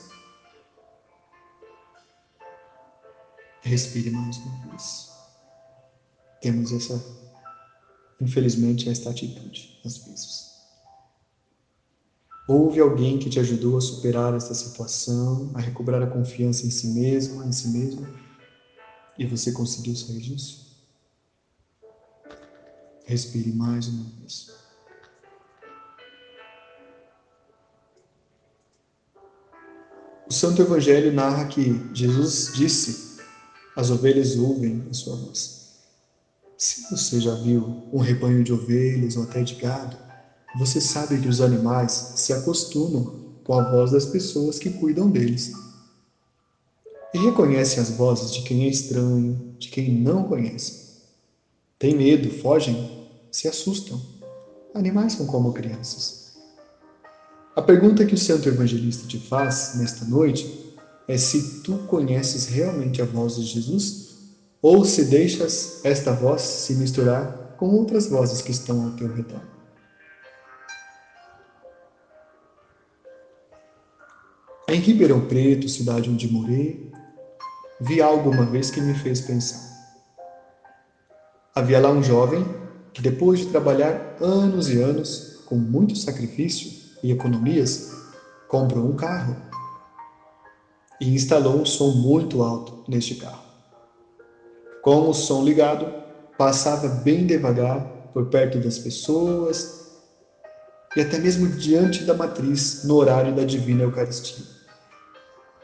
Respire 3.61 4.11
mais 4.11 4.37
uma 4.39 4.51
vez. 4.67 5.09
Temos 6.41 6.73
essa, 6.73 7.01
infelizmente, 8.19 8.89
esta 8.89 9.11
atitude 9.11 9.71
às 9.81 9.97
vezes. 9.99 10.51
Houve 12.49 12.81
alguém 12.81 13.17
que 13.17 13.29
te 13.29 13.39
ajudou 13.39 13.77
a 13.77 13.81
superar 13.81 14.35
essa 14.35 14.53
situação, 14.53 15.49
a 15.53 15.61
recuperar 15.61 16.03
a 16.03 16.07
confiança 16.07 16.65
em 16.65 16.69
si 16.69 16.85
mesmo, 16.85 17.41
em 17.43 17.51
si 17.53 17.69
mesmo, 17.69 18.05
e 19.17 19.25
você 19.25 19.53
conseguiu 19.53 19.95
sair 19.95 20.19
disso? 20.19 20.59
Respire 23.05 23.53
mais 23.53 23.87
uma 23.87 24.03
vez. 24.19 24.60
O 30.31 30.33
Santo 30.33 30.61
Evangelho 30.61 31.11
narra 31.11 31.43
que 31.43 31.75
Jesus 31.93 32.53
disse 32.55 33.19
as 33.75 33.91
ovelhas 33.91 34.37
ouvem 34.37 34.81
a 34.89 34.93
sua 34.93 35.17
voz. 35.17 35.75
Se 36.57 36.89
você 36.89 37.19
já 37.19 37.35
viu 37.35 37.83
um 37.91 37.99
rebanho 37.99 38.41
de 38.41 38.53
ovelhas 38.53 39.17
ou 39.17 39.23
até 39.23 39.43
de 39.43 39.55
gado, 39.55 39.97
você 40.57 40.79
sabe 40.79 41.19
que 41.19 41.27
os 41.27 41.41
animais 41.41 42.13
se 42.15 42.31
acostumam 42.31 43.13
com 43.43 43.59
a 43.59 43.69
voz 43.69 43.91
das 43.91 44.05
pessoas 44.05 44.57
que 44.57 44.69
cuidam 44.69 45.11
deles. 45.11 45.51
E 47.13 47.17
reconhecem 47.17 47.83
as 47.83 47.89
vozes 47.89 48.31
de 48.31 48.41
quem 48.43 48.63
é 48.63 48.69
estranho, 48.69 49.37
de 49.59 49.67
quem 49.67 49.91
não 49.91 50.23
conhece. 50.23 50.95
Tem 51.77 51.93
medo, 51.93 52.29
fogem, 52.29 52.89
se 53.29 53.49
assustam. 53.49 54.01
Animais 54.73 55.11
são 55.11 55.25
como 55.25 55.51
crianças. 55.51 56.20
A 57.53 57.61
pergunta 57.61 58.05
que 58.05 58.13
o 58.13 58.17
santo 58.17 58.47
evangelista 58.47 59.05
te 59.05 59.19
faz 59.19 59.73
nesta 59.75 60.05
noite 60.05 60.73
é 61.05 61.17
se 61.17 61.61
tu 61.61 61.79
conheces 61.79 62.45
realmente 62.45 63.01
a 63.01 63.05
voz 63.05 63.35
de 63.35 63.43
Jesus 63.43 64.15
ou 64.61 64.85
se 64.85 65.03
deixas 65.03 65.83
esta 65.83 66.13
voz 66.13 66.41
se 66.41 66.75
misturar 66.75 67.55
com 67.57 67.67
outras 67.71 68.07
vozes 68.07 68.41
que 68.41 68.51
estão 68.51 68.85
ao 68.85 68.91
teu 68.91 69.13
redor. 69.13 69.41
Em 74.69 74.79
Ribeirão 74.79 75.27
Preto, 75.27 75.67
cidade 75.67 76.09
onde 76.09 76.31
morei, 76.31 76.89
vi 77.81 78.01
algo 78.01 78.29
uma 78.29 78.45
vez 78.45 78.71
que 78.71 78.79
me 78.79 78.93
fez 78.93 79.19
pensar. 79.19 79.59
Havia 81.53 81.81
lá 81.81 81.91
um 81.91 82.01
jovem 82.01 82.45
que, 82.93 83.01
depois 83.01 83.39
de 83.39 83.47
trabalhar 83.47 84.15
anos 84.21 84.69
e 84.69 84.81
anos, 84.81 85.41
com 85.45 85.57
muito 85.57 85.97
sacrifício 85.97 86.79
e 87.03 87.11
economias, 87.11 87.91
comprou 88.47 88.85
um 88.85 88.95
carro 88.95 89.35
e 90.99 91.13
instalou 91.13 91.59
um 91.59 91.65
som 91.65 91.91
muito 91.91 92.43
alto 92.43 92.73
neste 92.87 93.15
carro. 93.15 93.43
Com 94.81 95.09
o 95.09 95.13
som 95.13 95.43
ligado, 95.43 95.91
passava 96.37 96.87
bem 96.87 97.25
devagar 97.25 97.79
por 98.13 98.25
perto 98.25 98.59
das 98.59 98.77
pessoas 98.77 99.81
e 100.95 101.01
até 101.01 101.17
mesmo 101.17 101.47
diante 101.47 102.03
da 102.03 102.13
matriz 102.13 102.83
no 102.83 102.95
horário 102.95 103.33
da 103.33 103.43
divina 103.43 103.83
Eucaristia. 103.83 104.45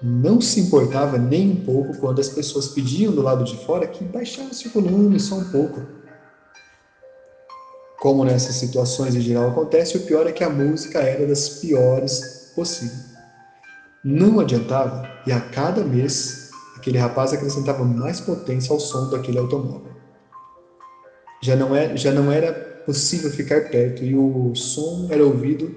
Não 0.02 0.40
se 0.40 0.60
importava 0.60 1.18
nem 1.18 1.50
um 1.50 1.64
pouco 1.64 1.98
quando 1.98 2.20
as 2.20 2.30
pessoas 2.30 2.68
pediam 2.68 3.12
do 3.14 3.22
lado 3.22 3.44
de 3.44 3.58
fora 3.58 3.88
que 3.88 4.04
baixasse 4.04 4.68
o 4.68 4.72
volume 4.72 5.20
só 5.20 5.36
um 5.36 5.44
pouco. 5.46 5.82
Como 8.00 8.24
nessas 8.24 8.56
situações 8.56 9.16
em 9.16 9.22
geral 9.22 9.50
acontece, 9.50 9.98
o 9.98 10.02
pior 10.02 10.28
é 10.28 10.32
que 10.32 10.44
a 10.44 10.50
música 10.50 11.00
era 11.00 11.26
das 11.26 11.50
piores 11.50 12.22
possíveis. 12.56 13.02
Não 14.04 14.40
adiantava, 14.40 15.02
e 15.26 15.32
a 15.32 15.42
cada 15.42 15.84
mês 15.84 16.38
aquele 16.76 17.00
rapaz 17.00 17.34
acrescentava 17.34 17.84
mais 17.84 18.22
potência 18.22 18.72
ao 18.72 18.80
som 18.80 19.10
daquele 19.10 19.40
automóvel. 19.40 19.92
Já 21.42 21.56
não, 21.56 21.76
é, 21.76 21.98
já 21.98 22.12
não 22.12 22.32
era 22.32 22.54
possível 22.86 23.32
ficar 23.32 23.62
perto 23.70 24.04
e 24.04 24.16
o 24.16 24.54
som 24.54 25.08
era 25.10 25.26
ouvido 25.26 25.76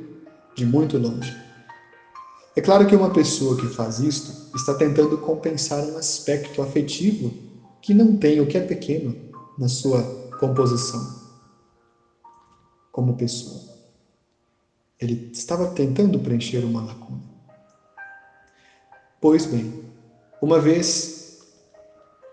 de 0.55 0.67
muito 0.67 0.99
longe. 0.99 1.35
É 2.55 2.61
claro 2.61 2.87
que 2.87 2.95
uma 2.95 3.11
pessoa 3.11 3.57
que 3.57 3.67
faz 3.67 3.99
isto 3.99 4.35
está 4.55 4.75
tentando 4.75 5.17
compensar 5.17 5.83
um 5.85 5.97
aspecto 5.97 6.61
afetivo 6.61 7.35
que 7.81 7.95
não 7.95 8.15
tem 8.15 8.41
o 8.41 8.47
que 8.47 8.59
é 8.59 8.61
pequeno 8.61 9.17
na 9.59 9.69
sua 9.69 10.03
composição 10.39 11.20
como 12.93 13.17
pessoa. 13.17 13.61
Ele 15.01 15.31
estava 15.33 15.69
tentando 15.69 16.19
preencher 16.21 16.65
uma 16.65 16.83
lacuna. 16.83 17.23
Pois 19.21 19.47
bem, 19.47 19.73
uma 20.41 20.59
vez, 20.59 21.39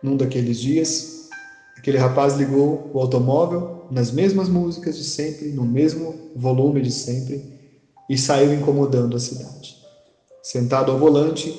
num 0.01 0.15
daqueles 0.15 0.59
dias, 0.59 1.29
aquele 1.77 1.97
rapaz 1.97 2.35
ligou 2.35 2.89
o 2.93 2.99
automóvel 2.99 3.85
nas 3.91 4.11
mesmas 4.11 4.49
músicas 4.49 4.97
de 4.97 5.03
sempre, 5.03 5.49
no 5.49 5.65
mesmo 5.65 6.31
volume 6.35 6.81
de 6.81 6.91
sempre, 6.91 7.43
e 8.09 8.17
saiu 8.17 8.53
incomodando 8.53 9.15
a 9.15 9.19
cidade. 9.19 9.77
Sentado 10.41 10.91
ao 10.91 10.97
volante, 10.97 11.53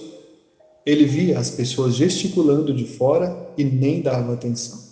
ele 0.84 1.04
via 1.04 1.38
as 1.38 1.50
pessoas 1.50 1.94
gesticulando 1.94 2.72
de 2.74 2.86
fora 2.86 3.52
e 3.56 3.64
nem 3.64 4.00
dava 4.00 4.32
atenção. 4.32 4.87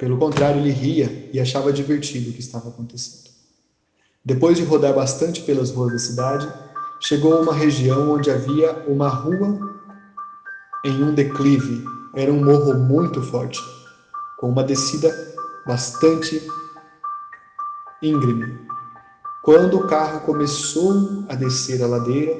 Pelo 0.00 0.16
contrário, 0.16 0.58
ele 0.58 0.70
ria 0.70 1.28
e 1.30 1.38
achava 1.38 1.70
divertido 1.70 2.30
o 2.30 2.32
que 2.32 2.40
estava 2.40 2.70
acontecendo. 2.70 3.28
Depois 4.24 4.56
de 4.56 4.64
rodar 4.64 4.94
bastante 4.94 5.42
pelas 5.42 5.70
ruas 5.70 5.92
da 5.92 5.98
cidade, 5.98 6.50
chegou 7.02 7.34
a 7.34 7.40
uma 7.40 7.52
região 7.52 8.10
onde 8.10 8.30
havia 8.30 8.82
uma 8.86 9.08
rua 9.08 9.60
em 10.86 11.02
um 11.02 11.14
declive. 11.14 11.84
Era 12.16 12.32
um 12.32 12.42
morro 12.42 12.72
muito 12.78 13.20
forte, 13.20 13.58
com 14.38 14.48
uma 14.48 14.64
descida 14.64 15.14
bastante 15.66 16.42
íngreme. 18.02 18.56
Quando 19.42 19.76
o 19.76 19.86
carro 19.86 20.22
começou 20.22 20.94
a 21.28 21.34
descer 21.34 21.82
a 21.82 21.86
ladeira, 21.86 22.34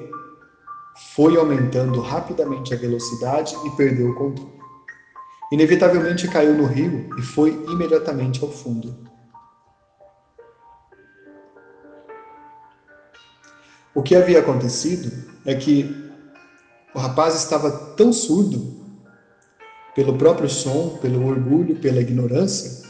foi 1.15 1.37
aumentando 1.37 2.01
rapidamente 2.01 2.73
a 2.73 2.79
velocidade 2.79 3.55
e 3.67 3.77
perdeu 3.77 4.09
o 4.09 4.15
controle. 4.15 4.60
Inevitavelmente 5.51 6.29
caiu 6.29 6.55
no 6.55 6.65
rio 6.65 7.09
e 7.19 7.23
foi 7.23 7.51
imediatamente 7.69 8.43
ao 8.43 8.51
fundo. 8.51 8.95
O 13.93 14.03
que 14.03 14.15
havia 14.15 14.39
acontecido 14.39 15.11
é 15.45 15.55
que 15.55 16.09
o 16.95 16.99
rapaz 16.99 17.35
estava 17.35 17.71
tão 17.97 18.13
surdo 18.13 18.81
pelo 19.95 20.17
próprio 20.17 20.49
som, 20.49 20.99
pelo 20.99 21.27
orgulho, 21.27 21.81
pela 21.81 22.01
ignorância, 22.01 22.89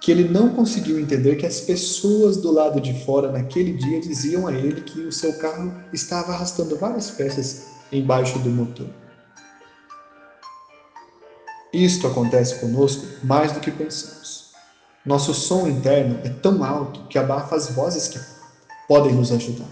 que 0.00 0.10
ele 0.10 0.28
não 0.28 0.48
conseguiu 0.48 0.98
entender 0.98 1.36
que 1.36 1.46
as 1.46 1.60
pessoas 1.60 2.36
do 2.36 2.50
lado 2.50 2.80
de 2.80 3.04
fora 3.04 3.30
naquele 3.30 3.74
dia 3.74 4.00
diziam 4.00 4.48
a 4.48 4.52
ele 4.52 4.80
que 4.80 5.02
o 5.02 5.12
seu 5.12 5.38
carro 5.38 5.72
estava 5.92 6.32
arrastando 6.32 6.76
várias 6.76 7.12
peças 7.12 7.66
embaixo 7.92 8.40
do 8.40 8.50
motor. 8.50 9.01
Isto 11.72 12.06
acontece 12.06 12.56
conosco 12.56 13.06
mais 13.24 13.52
do 13.52 13.60
que 13.60 13.70
pensamos. 13.70 14.52
Nosso 15.06 15.32
som 15.32 15.66
interno 15.66 16.20
é 16.22 16.28
tão 16.28 16.62
alto 16.62 17.08
que 17.08 17.18
abafa 17.18 17.56
as 17.56 17.70
vozes 17.70 18.08
que 18.08 18.20
podem 18.86 19.14
nos 19.14 19.32
ajudar. 19.32 19.70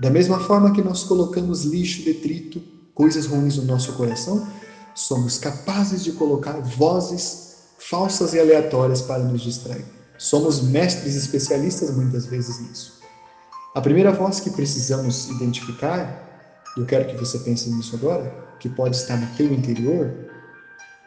Da 0.00 0.10
mesma 0.10 0.40
forma 0.40 0.72
que 0.72 0.82
nós 0.82 1.04
colocamos 1.04 1.64
lixo, 1.64 2.04
detrito, 2.04 2.62
coisas 2.94 3.26
ruins 3.26 3.56
no 3.56 3.64
nosso 3.64 3.92
coração, 3.92 4.48
somos 4.94 5.38
capazes 5.38 6.02
de 6.02 6.12
colocar 6.12 6.60
vozes 6.60 7.48
falsas 7.78 8.32
e 8.32 8.40
aleatórias 8.40 9.02
para 9.02 9.22
nos 9.22 9.42
distrair. 9.42 9.84
Somos 10.16 10.62
mestres 10.62 11.14
especialistas 11.14 11.94
muitas 11.94 12.26
vezes 12.26 12.58
nisso. 12.60 12.98
A 13.74 13.80
primeira 13.80 14.12
voz 14.12 14.40
que 14.40 14.50
precisamos 14.50 15.28
identificar, 15.28 16.62
eu 16.76 16.84
quero 16.86 17.06
que 17.06 17.16
você 17.16 17.38
pense 17.40 17.70
nisso 17.70 17.94
agora, 17.94 18.34
que 18.58 18.68
pode 18.68 18.96
estar 18.96 19.16
no 19.16 19.26
teu 19.36 19.52
interior, 19.52 20.27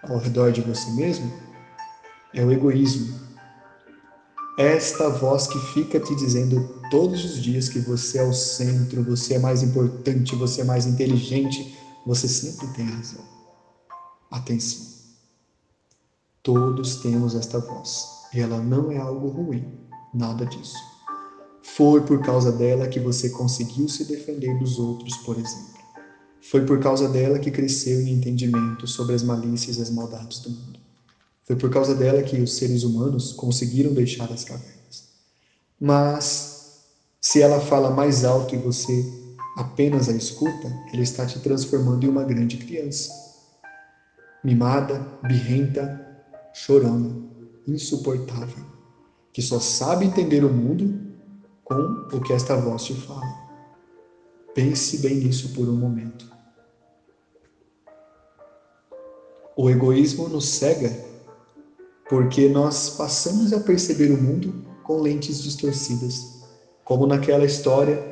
ao 0.03 0.17
redor 0.17 0.51
de 0.51 0.61
você 0.61 0.89
mesmo, 0.91 1.31
é 2.33 2.43
o 2.43 2.51
egoísmo. 2.51 3.19
Esta 4.57 5.09
voz 5.09 5.47
que 5.47 5.59
fica 5.73 5.99
te 5.99 6.15
dizendo 6.15 6.81
todos 6.89 7.23
os 7.23 7.41
dias 7.41 7.69
que 7.69 7.79
você 7.79 8.19
é 8.19 8.23
o 8.23 8.33
centro, 8.33 9.03
você 9.03 9.35
é 9.35 9.39
mais 9.39 9.63
importante, 9.63 10.35
você 10.35 10.61
é 10.61 10.63
mais 10.63 10.85
inteligente, 10.85 11.77
você 12.05 12.27
sempre 12.27 12.67
tem 12.73 12.85
razão. 12.85 13.23
Atenção. 14.29 14.91
Todos 16.43 16.97
temos 16.97 17.35
esta 17.35 17.59
voz 17.59 18.05
e 18.33 18.39
ela 18.39 18.59
não 18.59 18.91
é 18.91 18.97
algo 18.97 19.29
ruim, 19.29 19.87
nada 20.13 20.45
disso. 20.45 20.77
Foi 21.63 22.01
por 22.01 22.21
causa 22.21 22.51
dela 22.51 22.87
que 22.87 22.99
você 22.99 23.29
conseguiu 23.29 23.87
se 23.87 24.05
defender 24.05 24.57
dos 24.57 24.79
outros, 24.79 25.15
por 25.17 25.37
exemplo. 25.37 25.70
Foi 26.41 26.65
por 26.65 26.79
causa 26.79 27.07
dela 27.07 27.39
que 27.39 27.51
cresceu 27.51 28.01
em 28.01 28.09
entendimento 28.09 28.87
sobre 28.87 29.15
as 29.15 29.23
malícias 29.23 29.77
e 29.77 29.81
as 29.81 29.89
maldades 29.89 30.39
do 30.39 30.49
mundo. 30.49 30.79
Foi 31.43 31.55
por 31.55 31.69
causa 31.69 31.93
dela 31.93 32.23
que 32.23 32.41
os 32.41 32.55
seres 32.55 32.83
humanos 32.83 33.31
conseguiram 33.31 33.93
deixar 33.93 34.31
as 34.31 34.43
cavernas. 34.43 35.05
Mas, 35.79 36.49
se 37.19 37.41
ela 37.41 37.59
fala 37.59 37.91
mais 37.91 38.23
alto 38.23 38.55
e 38.55 38.57
você 38.57 39.03
apenas 39.57 40.09
a 40.09 40.13
escuta, 40.13 40.73
ela 40.93 41.01
está 41.01 41.25
te 41.25 41.39
transformando 41.39 42.05
em 42.05 42.09
uma 42.09 42.23
grande 42.23 42.57
criança 42.57 43.11
mimada, 44.43 45.07
birrenta, 45.21 45.95
chorona, 46.53 47.15
insuportável, 47.67 48.65
que 49.31 49.41
só 49.41 49.59
sabe 49.59 50.05
entender 50.05 50.43
o 50.43 50.49
mundo 50.49 50.99
com 51.63 51.75
o 52.11 52.21
que 52.21 52.33
esta 52.33 52.55
voz 52.55 52.83
te 52.83 52.95
fala. 52.95 53.40
Pense 54.53 54.97
bem 54.97 55.15
nisso 55.15 55.49
por 55.53 55.67
um 55.67 55.75
momento. 55.75 56.29
O 59.55 59.69
egoísmo 59.69 60.27
nos 60.27 60.45
cega 60.45 61.11
porque 62.09 62.49
nós 62.49 62.89
passamos 62.89 63.53
a 63.53 63.59
perceber 63.59 64.11
o 64.11 64.17
mundo 64.17 64.65
com 64.83 64.99
lentes 64.99 65.41
distorcidas, 65.41 66.41
como 66.83 67.07
naquela 67.07 67.45
história 67.45 68.03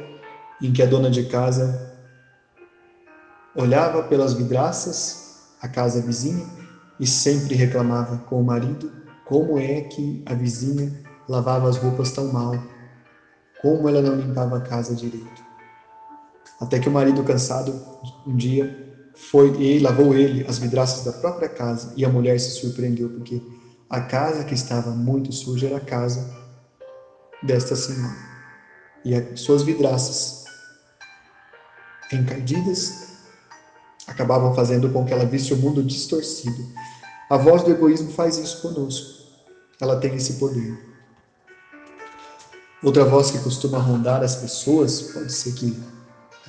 em 0.62 0.72
que 0.72 0.82
a 0.82 0.86
dona 0.86 1.10
de 1.10 1.26
casa 1.26 1.98
olhava 3.56 4.04
pelas 4.04 4.34
vidraças 4.34 5.30
a 5.62 5.68
casa 5.68 6.02
vizinha 6.02 6.48
e 7.00 7.06
sempre 7.06 7.56
reclamava 7.56 8.18
com 8.20 8.40
o 8.40 8.46
marido 8.46 8.92
como 9.26 9.60
é 9.60 9.82
que 9.82 10.24
a 10.26 10.34
vizinha 10.34 11.04
lavava 11.28 11.70
as 11.70 11.78
roupas 11.78 12.12
tão 12.12 12.32
mal, 12.32 12.54
como 13.62 13.88
ela 13.88 14.02
não 14.02 14.16
limpava 14.16 14.58
a 14.58 14.62
casa 14.62 14.96
direito. 14.96 15.49
Até 16.60 16.80
que 16.80 16.90
o 16.90 16.92
marido, 16.92 17.24
cansado, 17.24 17.82
um 18.28 18.36
dia 18.36 18.78
foi 19.16 19.50
e 19.58 19.80
lavou 19.80 20.14
ele 20.14 20.46
as 20.48 20.58
vidraças 20.58 21.04
da 21.04 21.12
própria 21.12 21.48
casa 21.48 21.94
e 21.96 22.04
a 22.04 22.10
mulher 22.10 22.40
se 22.40 22.52
surpreendeu 22.52 23.10
porque 23.10 23.42
a 23.90 24.02
casa 24.02 24.44
que 24.44 24.54
estava 24.54 24.92
muito 24.92 25.32
suja 25.32 25.68
era 25.68 25.78
a 25.78 25.82
casa 25.82 26.30
desta 27.42 27.76
senhora. 27.76 28.18
E 29.04 29.16
as 29.16 29.40
suas 29.40 29.64
vidraças 29.64 30.44
encardidas 32.12 33.10
acabavam 34.06 34.54
fazendo 34.54 34.90
com 34.90 35.06
que 35.06 35.14
ela 35.14 35.26
visse 35.26 35.54
o 35.54 35.58
mundo 35.58 35.84
distorcido. 35.84 36.68
A 37.30 37.38
voz 37.38 37.64
do 37.64 37.72
egoísmo 37.72 38.12
faz 38.12 38.38
isso 38.38 38.62
conosco. 38.62 39.08
Ela 39.80 40.00
tem 40.00 40.16
esse 40.16 40.34
poder. 40.34 40.78
Outra 42.84 43.06
voz 43.06 43.32
que 43.32 43.40
costuma 43.40 43.78
rondar 43.78 44.24
as 44.24 44.36
pessoas, 44.36 45.02
pode 45.02 45.32
ser 45.32 45.54
que 45.54 45.78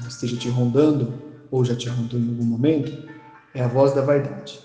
esteja 0.08 0.36
te 0.36 0.48
rondando 0.48 1.12
ou 1.50 1.64
já 1.64 1.74
te 1.74 1.88
rondou 1.88 2.18
em 2.18 2.28
algum 2.28 2.44
momento, 2.44 3.08
é 3.54 3.62
a 3.62 3.68
voz 3.68 3.92
da 3.92 4.02
vaidade. 4.02 4.60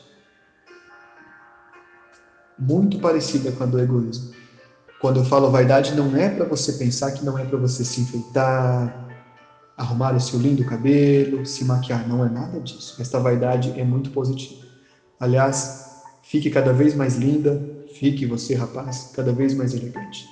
Muito 2.58 3.00
parecida 3.00 3.52
com 3.52 3.64
a 3.64 3.68
do 3.68 3.80
egoísmo. 3.80 4.34
Quando 5.02 5.20
eu 5.20 5.26
falo 5.26 5.52
vaidade, 5.52 5.94
não 5.94 6.16
é 6.16 6.30
para 6.30 6.46
você 6.46 6.74
pensar 6.74 7.12
que 7.12 7.26
não 7.26 7.38
é 7.38 7.44
para 7.44 7.58
você 7.58 7.84
se 7.84 8.02
enfeitar, 8.02 9.10
arrumar 9.76 10.16
o 10.16 10.20
seu 10.20 10.40
lindo 10.40 10.66
cabelo, 10.66 11.46
se 11.46 11.66
maquiar. 11.66 12.08
Não 12.08 12.26
é 12.26 12.30
nada 12.30 12.60
disso. 12.62 12.96
Esta 13.02 13.20
vaidade 13.20 13.78
é 13.80 13.84
muito 13.84 14.12
positiva. 14.12 14.66
Aliás, 15.20 16.04
fique 16.24 16.50
cada 16.50 16.72
vez 16.72 16.96
mais 16.96 17.18
linda, 17.18 17.62
fique 17.94 18.26
você, 18.26 18.56
rapaz, 18.56 19.12
cada 19.14 19.34
vez 19.34 19.54
mais 19.54 19.74
elegante. 19.74 20.26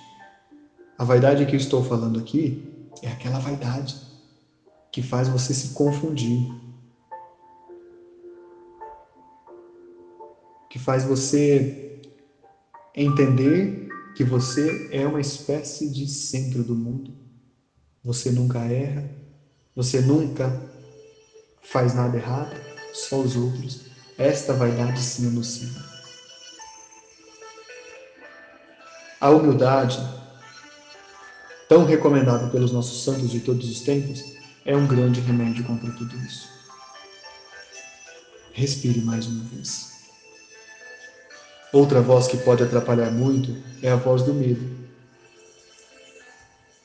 A 0.98 1.04
vaidade 1.04 1.46
que 1.46 1.56
eu 1.56 1.60
estou 1.60 1.84
falando 1.84 2.20
aqui 2.20 2.88
é 3.02 3.10
aquela 3.10 3.40
vaidade 3.40 4.13
que 4.94 5.02
faz 5.02 5.28
você 5.28 5.56
se 5.56 5.70
confundir, 5.70 6.48
que 10.70 10.78
faz 10.78 11.04
você 11.04 12.00
entender 12.96 13.90
que 14.16 14.24
você 14.24 14.88
é 14.92 15.08
uma 15.08 15.20
espécie 15.20 15.90
de 15.90 16.08
centro 16.08 16.64
do 16.64 16.76
mundo. 16.76 17.12
Você 18.04 18.30
nunca 18.30 18.60
erra, 18.60 19.10
você 19.76 20.00
nunca 20.00 20.62
faz 21.64 21.96
nada 21.96 22.16
errado, 22.16 22.56
só 22.94 23.20
os 23.20 23.36
outros. 23.36 23.82
Esta 24.16 24.54
vaidade 24.54 25.02
sim 25.02 25.26
é 25.26 25.32
nociva. 25.32 25.84
A 29.20 29.32
humildade, 29.32 29.98
tão 31.68 31.84
recomendada 31.84 32.48
pelos 32.52 32.72
nossos 32.72 33.04
santos 33.04 33.32
de 33.32 33.40
todos 33.40 33.68
os 33.68 33.82
tempos, 33.82 34.33
é 34.66 34.76
um 34.76 34.88
grande 34.88 35.20
remédio 35.20 35.64
contra 35.66 35.92
tudo 35.92 36.16
isso. 36.18 36.50
Respire 38.54 39.02
mais 39.02 39.26
uma 39.28 39.44
vez. 39.46 39.92
Outra 41.74 42.02
voz 42.02 42.28
que 42.28 42.38
pode 42.38 42.64
atrapalhar 42.64 43.12
muito 43.12 43.58
é 43.82 43.90
a 43.90 43.96
voz 43.96 44.22
do 44.22 44.34
medo. 44.34 44.64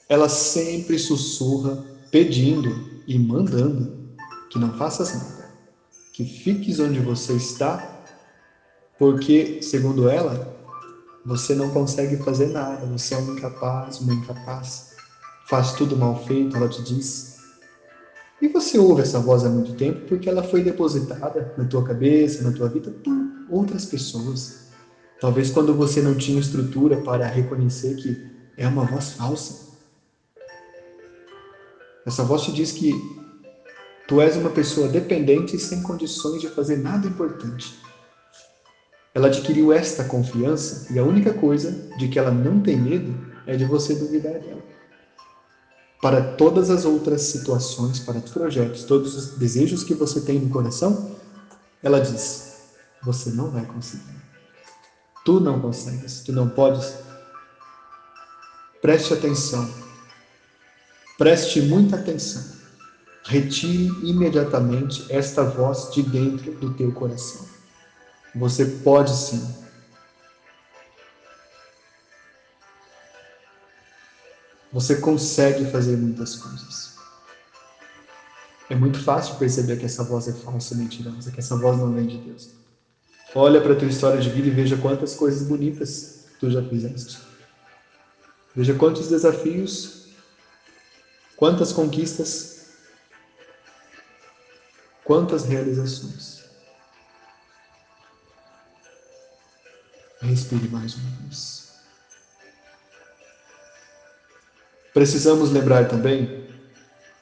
Ela 0.08 0.28
sempre 0.28 0.98
sussurra 0.98 1.84
pedindo 2.10 2.88
e 3.06 3.18
mandando 3.18 3.98
que 4.50 4.58
não 4.58 4.72
faças 4.78 5.12
nada, 5.12 5.50
que 6.14 6.24
fiques 6.24 6.80
onde 6.80 7.00
você 7.00 7.34
está, 7.34 8.02
porque, 8.98 9.60
segundo 9.60 10.08
ela, 10.08 10.56
você 11.24 11.54
não 11.54 11.70
consegue 11.70 12.16
fazer 12.16 12.46
nada, 12.46 12.86
você 12.86 13.14
é 13.14 13.18
um 13.18 13.34
incapaz, 13.34 14.00
uma 14.00 14.14
incapaz, 14.14 14.88
faz 15.46 15.72
tudo 15.72 15.94
mal 15.96 16.16
feito, 16.24 16.56
ela 16.56 16.68
te 16.68 16.82
diz. 16.82 17.27
E 18.40 18.48
você 18.48 18.78
ouve 18.78 19.02
essa 19.02 19.18
voz 19.18 19.44
há 19.44 19.48
muito 19.48 19.74
tempo 19.74 20.06
porque 20.06 20.28
ela 20.28 20.42
foi 20.42 20.62
depositada 20.62 21.52
na 21.56 21.64
tua 21.64 21.84
cabeça, 21.84 22.42
na 22.42 22.52
tua 22.52 22.68
vida, 22.68 22.90
por 23.02 23.16
outras 23.50 23.84
pessoas. 23.84 24.68
Talvez 25.20 25.50
quando 25.50 25.74
você 25.74 26.00
não 26.00 26.16
tinha 26.16 26.38
estrutura 26.38 26.98
para 26.98 27.26
reconhecer 27.26 27.96
que 27.96 28.16
é 28.56 28.66
uma 28.68 28.84
voz 28.84 29.12
falsa, 29.12 29.66
essa 32.06 32.22
voz 32.22 32.42
te 32.42 32.52
diz 32.52 32.70
que 32.70 32.94
tu 34.06 34.20
és 34.20 34.36
uma 34.36 34.50
pessoa 34.50 34.88
dependente 34.88 35.56
e 35.56 35.58
sem 35.58 35.82
condições 35.82 36.40
de 36.40 36.48
fazer 36.48 36.78
nada 36.78 37.06
importante. 37.06 37.74
Ela 39.14 39.26
adquiriu 39.26 39.72
esta 39.72 40.04
confiança 40.04 40.92
e 40.92 40.98
a 40.98 41.02
única 41.02 41.34
coisa 41.34 41.88
de 41.98 42.08
que 42.08 42.18
ela 42.18 42.30
não 42.30 42.60
tem 42.60 42.76
medo 42.80 43.14
é 43.46 43.56
de 43.56 43.64
você 43.64 43.94
duvidar 43.94 44.38
dela. 44.38 44.62
Para 46.00 46.34
todas 46.34 46.70
as 46.70 46.84
outras 46.84 47.22
situações, 47.22 47.98
para 47.98 48.18
os 48.18 48.30
projetos, 48.30 48.84
todos 48.84 49.16
os 49.16 49.38
desejos 49.38 49.82
que 49.82 49.94
você 49.94 50.20
tem 50.20 50.38
no 50.38 50.50
coração, 50.50 51.16
ela 51.82 52.00
diz: 52.00 52.54
você 53.02 53.30
não 53.30 53.50
vai 53.50 53.64
conseguir. 53.66 54.18
Tu 55.24 55.40
não 55.40 55.60
consegues, 55.60 56.20
tu 56.20 56.32
não 56.32 56.48
podes. 56.48 56.94
Preste 58.80 59.12
atenção 59.12 59.68
Preste 61.18 61.60
muita 61.62 61.96
atenção. 61.96 62.44
Retire 63.24 63.88
imediatamente 64.08 65.04
esta 65.10 65.42
voz 65.42 65.92
de 65.92 66.00
dentro 66.00 66.52
do 66.52 66.72
teu 66.74 66.92
coração. 66.92 67.44
Você 68.36 68.64
pode 68.64 69.10
sim. 69.10 69.42
Você 74.72 74.96
consegue 74.96 75.64
fazer 75.64 75.96
muitas 75.96 76.34
coisas. 76.36 76.92
É 78.68 78.74
muito 78.76 79.02
fácil 79.02 79.36
perceber 79.36 79.76
que 79.76 79.86
essa 79.86 80.04
voz 80.04 80.28
é 80.28 80.32
falsa 80.32 80.74
e 80.74 80.76
mentirosa, 80.76 81.30
que 81.30 81.40
essa 81.40 81.56
voz 81.56 81.78
não 81.78 81.92
vem 81.92 82.06
de 82.06 82.18
Deus. 82.18 82.50
Olha 83.34 83.60
para 83.60 83.72
a 83.72 83.76
tua 83.76 83.88
história 83.88 84.20
de 84.20 84.28
vida 84.28 84.48
e 84.48 84.50
veja 84.50 84.76
quantas 84.76 85.14
coisas 85.14 85.42
bonitas 85.42 86.14
tu 86.38 86.50
já 86.50 86.62
fizeste. 86.62 87.18
Veja 88.54 88.74
quantos 88.74 89.08
desafios 89.08 89.98
Quantas 91.38 91.72
conquistas, 91.72 92.66
quantas 95.04 95.44
realizações. 95.44 96.42
Respire 100.20 100.68
mais 100.68 100.96
uma 100.96 101.08
vez. 101.10 101.67
Precisamos 104.98 105.52
lembrar 105.52 105.86
também 105.86 106.28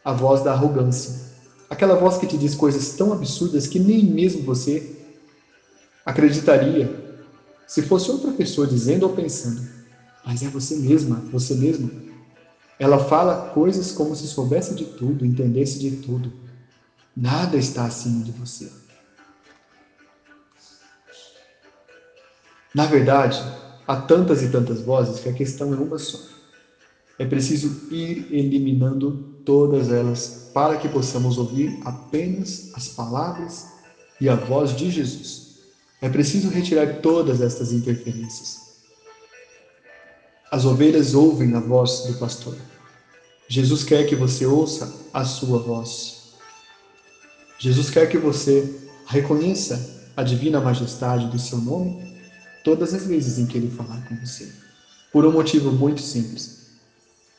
a 0.03 0.11
voz 0.11 0.41
da 0.41 0.51
arrogância. 0.51 1.21
Aquela 1.69 1.95
voz 1.95 2.17
que 2.17 2.27
te 2.27 2.39
diz 2.39 2.55
coisas 2.55 2.95
tão 2.95 3.13
absurdas 3.13 3.67
que 3.67 3.79
nem 3.79 4.03
mesmo 4.03 4.43
você 4.43 4.91
acreditaria 6.03 6.91
se 7.67 7.83
fosse 7.83 8.11
outra 8.11 8.33
pessoa 8.33 8.67
dizendo 8.67 9.03
ou 9.03 9.11
pensando. 9.11 9.63
Mas 10.25 10.43
é 10.43 10.49
você 10.49 10.75
mesma, 10.75 11.23
você 11.31 11.55
mesmo 11.55 11.93
ela 12.79 12.99
fala 12.99 13.37
coisas 13.37 13.93
como 13.93 14.17
se 14.17 14.27
soubesse 14.27 14.75
de 14.75 14.87
tudo, 14.87 15.27
entendesse 15.27 15.79
de 15.79 15.99
tudo. 15.99 16.33
Nada 17.15 17.59
está 17.59 17.85
acima 17.85 18.25
de 18.25 18.33
você. 18.33 18.73
Na 22.75 22.87
verdade, 22.87 23.55
há 23.87 23.97
tantas 23.97 24.43
e 24.43 24.49
tantas 24.49 24.81
vozes 24.81 25.21
que 25.21 25.29
a 25.29 25.35
questão 25.35 25.75
é 25.75 25.77
uma 25.77 25.99
só. 25.99 26.36
É 27.19 27.25
preciso 27.25 27.75
ir 27.91 28.27
eliminando 28.31 29.19
todas 29.45 29.91
elas 29.91 30.47
para 30.53 30.77
que 30.77 30.89
possamos 30.89 31.39
ouvir 31.39 31.79
apenas 31.83 32.71
as 32.75 32.89
palavras 32.89 33.65
e 34.21 34.29
a 34.29 34.35
voz 34.35 34.75
de 34.75 34.91
Jesus. 34.91 35.47
É 36.01 36.09
preciso 36.09 36.49
retirar 36.49 37.01
todas 37.01 37.41
estas 37.41 37.73
interferências. 37.73 38.59
As 40.51 40.65
ovelhas 40.65 41.15
ouvem 41.15 41.55
a 41.55 41.61
voz 41.61 42.03
do 42.03 42.17
pastor. 42.19 42.57
Jesus 43.49 43.83
quer 43.83 44.05
que 44.05 44.15
você 44.15 44.47
ouça 44.47 44.93
a 45.13 45.25
sua 45.25 45.59
voz. 45.59 46.17
Jesus 47.59 47.91
quer 47.91 48.07
que 48.09 48.19
você 48.19 48.69
reconheça 49.07 49.87
a 50.17 50.23
divina 50.23 50.61
majestade 50.61 51.29
do 51.29 51.39
seu 51.39 51.59
nome 51.59 51.97
todas 52.65 52.93
as 52.93 53.07
vezes 53.07 53.39
em 53.39 53.47
que 53.47 53.57
ele 53.57 53.69
falar 53.69 54.07
com 54.07 54.17
você. 54.17 54.53
Por 55.13 55.25
um 55.25 55.33
motivo 55.33 55.73
muito 55.73 56.01
simples. 56.01 56.66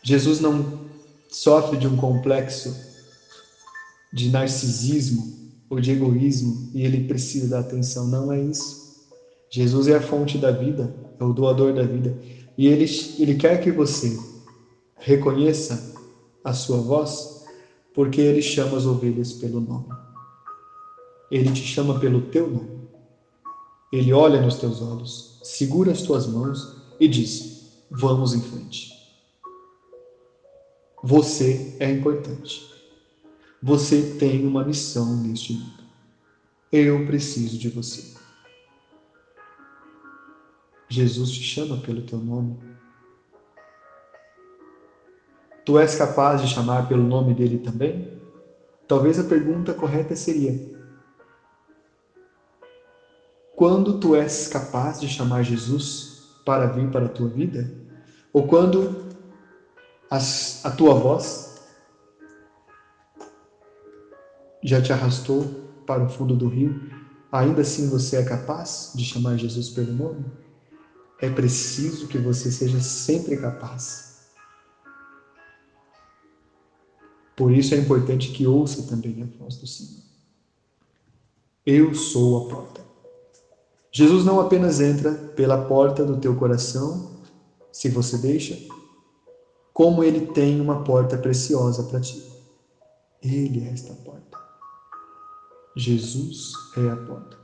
Jesus 0.07 0.39
não 0.39 0.87
sofre 1.27 1.75
de 1.75 1.85
um 1.85 1.97
complexo 1.97 2.73
de 4.13 4.29
narcisismo 4.29 5.35
ou 5.69 5.81
de 5.81 5.91
egoísmo 5.91 6.69
e 6.73 6.85
ele 6.85 7.03
precisa 7.03 7.49
da 7.49 7.59
atenção. 7.59 8.07
Não 8.07 8.31
é 8.31 8.39
isso. 8.39 8.87
Jesus 9.49 9.89
é 9.89 9.95
a 9.97 10.01
fonte 10.01 10.37
da 10.37 10.49
vida, 10.49 10.95
é 11.19 11.23
o 11.25 11.33
doador 11.33 11.73
da 11.73 11.83
vida. 11.83 12.17
E 12.57 12.67
ele, 12.67 12.85
ele 13.19 13.35
quer 13.35 13.59
que 13.59 13.69
você 13.69 14.17
reconheça 14.95 15.93
a 16.41 16.53
sua 16.53 16.77
voz, 16.77 17.43
porque 17.93 18.21
ele 18.21 18.41
chama 18.41 18.77
as 18.77 18.85
ovelhas 18.85 19.33
pelo 19.33 19.59
nome. 19.59 19.89
Ele 21.29 21.51
te 21.51 21.63
chama 21.63 21.99
pelo 21.99 22.21
teu 22.21 22.49
nome. 22.49 22.79
Ele 23.91 24.13
olha 24.13 24.41
nos 24.41 24.55
teus 24.55 24.81
olhos, 24.81 25.41
segura 25.43 25.91
as 25.91 26.01
tuas 26.01 26.25
mãos 26.27 26.77
e 26.97 27.09
diz: 27.09 27.83
Vamos 27.91 28.33
em 28.33 28.41
frente. 28.41 28.96
Você 31.03 31.75
é 31.79 31.89
importante. 31.91 32.73
Você 33.61 34.15
tem 34.19 34.45
uma 34.45 34.63
missão 34.63 35.17
neste 35.17 35.53
mundo. 35.53 35.83
Eu 36.71 37.05
preciso 37.05 37.57
de 37.57 37.69
você. 37.69 38.15
Jesus 40.89 41.31
te 41.31 41.43
chama 41.43 41.77
pelo 41.77 42.01
teu 42.01 42.19
nome. 42.19 42.57
Tu 45.65 45.77
és 45.77 45.95
capaz 45.95 46.41
de 46.41 46.47
chamar 46.47 46.87
pelo 46.87 47.03
nome 47.03 47.33
dele 47.33 47.59
também? 47.59 48.19
Talvez 48.87 49.19
a 49.19 49.23
pergunta 49.23 49.73
correta 49.73 50.15
seria: 50.15 50.57
Quando 53.55 53.99
tu 53.99 54.15
és 54.15 54.47
capaz 54.47 54.99
de 54.99 55.09
chamar 55.09 55.43
Jesus 55.43 56.39
para 56.45 56.67
vir 56.67 56.89
para 56.89 57.05
a 57.07 57.09
tua 57.09 57.27
vida? 57.27 57.69
Ou 58.31 58.47
quando 58.47 59.06
as, 60.09 60.65
a 60.65 60.71
tua 60.71 60.93
voz 60.93 61.55
já 64.63 64.81
te 64.81 64.91
arrastou 64.91 65.43
para 65.85 66.03
o 66.03 66.09
fundo 66.09 66.35
do 66.35 66.47
rio, 66.47 66.91
ainda 67.31 67.61
assim 67.61 67.89
você 67.89 68.17
é 68.17 68.23
capaz 68.23 68.91
de 68.95 69.05
chamar 69.05 69.37
Jesus 69.37 69.69
pelo 69.69 69.93
nome? 69.93 70.25
É 71.19 71.29
preciso 71.29 72.07
que 72.07 72.17
você 72.17 72.51
seja 72.51 72.79
sempre 72.79 73.37
capaz. 73.37 74.07
Por 77.35 77.51
isso 77.51 77.73
é 77.75 77.77
importante 77.77 78.31
que 78.31 78.47
ouça 78.47 78.83
também 78.83 79.21
a 79.21 79.43
voz 79.43 79.57
do 79.57 79.67
Senhor. 79.67 80.03
Eu 81.65 81.93
sou 81.93 82.45
a 82.45 82.49
porta. 82.49 82.81
Jesus 83.91 84.25
não 84.25 84.39
apenas 84.39 84.79
entra 84.79 85.13
pela 85.13 85.65
porta 85.65 86.03
do 86.03 86.17
teu 86.17 86.35
coração, 86.35 87.11
se 87.71 87.89
você 87.89 88.17
deixa, 88.17 88.57
como 89.77 90.03
ele 90.03 90.25
tem 90.25 90.59
uma 90.59 90.83
porta 90.83 91.15
preciosa 91.19 91.83
para 91.83 91.99
ti. 91.99 92.19
Ele 93.21 93.63
é 93.63 93.71
esta 93.71 93.93
porta. 93.93 94.35
Jesus 95.75 96.51
é 96.75 96.89
a 96.89 96.95
porta. 96.95 97.37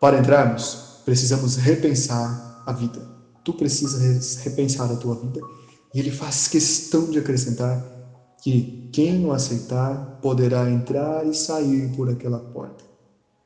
Para 0.00 0.18
entrarmos, 0.18 0.98
precisamos 1.04 1.54
repensar 1.54 2.64
a 2.66 2.72
vida. 2.72 3.00
Tu 3.44 3.52
precisas 3.52 4.34
repensar 4.38 4.90
a 4.90 4.96
tua 4.96 5.14
vida. 5.14 5.40
E 5.94 6.00
ele 6.00 6.10
faz 6.10 6.48
questão 6.48 7.08
de 7.08 7.20
acrescentar 7.20 7.80
que 8.42 8.90
quem 8.92 9.24
o 9.24 9.30
aceitar 9.30 10.18
poderá 10.20 10.68
entrar 10.68 11.24
e 11.24 11.36
sair 11.36 11.94
por 11.94 12.10
aquela 12.10 12.40
porta, 12.40 12.82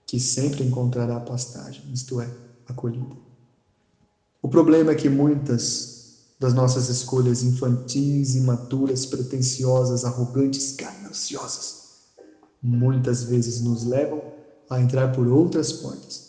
que 0.07 0.19
sempre 0.19 0.65
encontrará 0.65 1.21
pastagem, 1.21 1.83
isto 1.93 2.23
é, 2.23 2.31
acolhida. 2.67 3.17
O 4.41 4.49
problema 4.49 4.93
é 4.93 4.95
que 4.95 5.11
muitas 5.11 5.98
das 6.39 6.55
nossas 6.55 6.89
escolhas 6.89 7.43
infantis, 7.43 8.37
imaturas, 8.37 9.05
pretensiosas, 9.05 10.05
arrogantes, 10.05 10.75
gananciosas, 10.77 11.89
muitas 12.63 13.25
vezes 13.25 13.61
nos 13.61 13.85
levam 13.85 14.23
a 14.71 14.81
entrar 14.81 15.13
por 15.13 15.27
outras 15.27 15.73
portas 15.73 16.29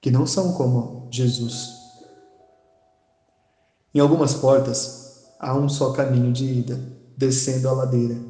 que 0.00 0.10
não 0.10 0.26
são 0.26 0.52
como 0.52 1.08
Jesus. 1.10 1.70
Em 3.94 4.00
algumas 4.00 4.34
portas 4.34 5.24
há 5.38 5.56
um 5.56 5.68
só 5.68 5.92
caminho 5.92 6.32
de 6.32 6.44
ida, 6.44 6.78
descendo 7.16 7.68
a 7.68 7.72
ladeira, 7.72 8.20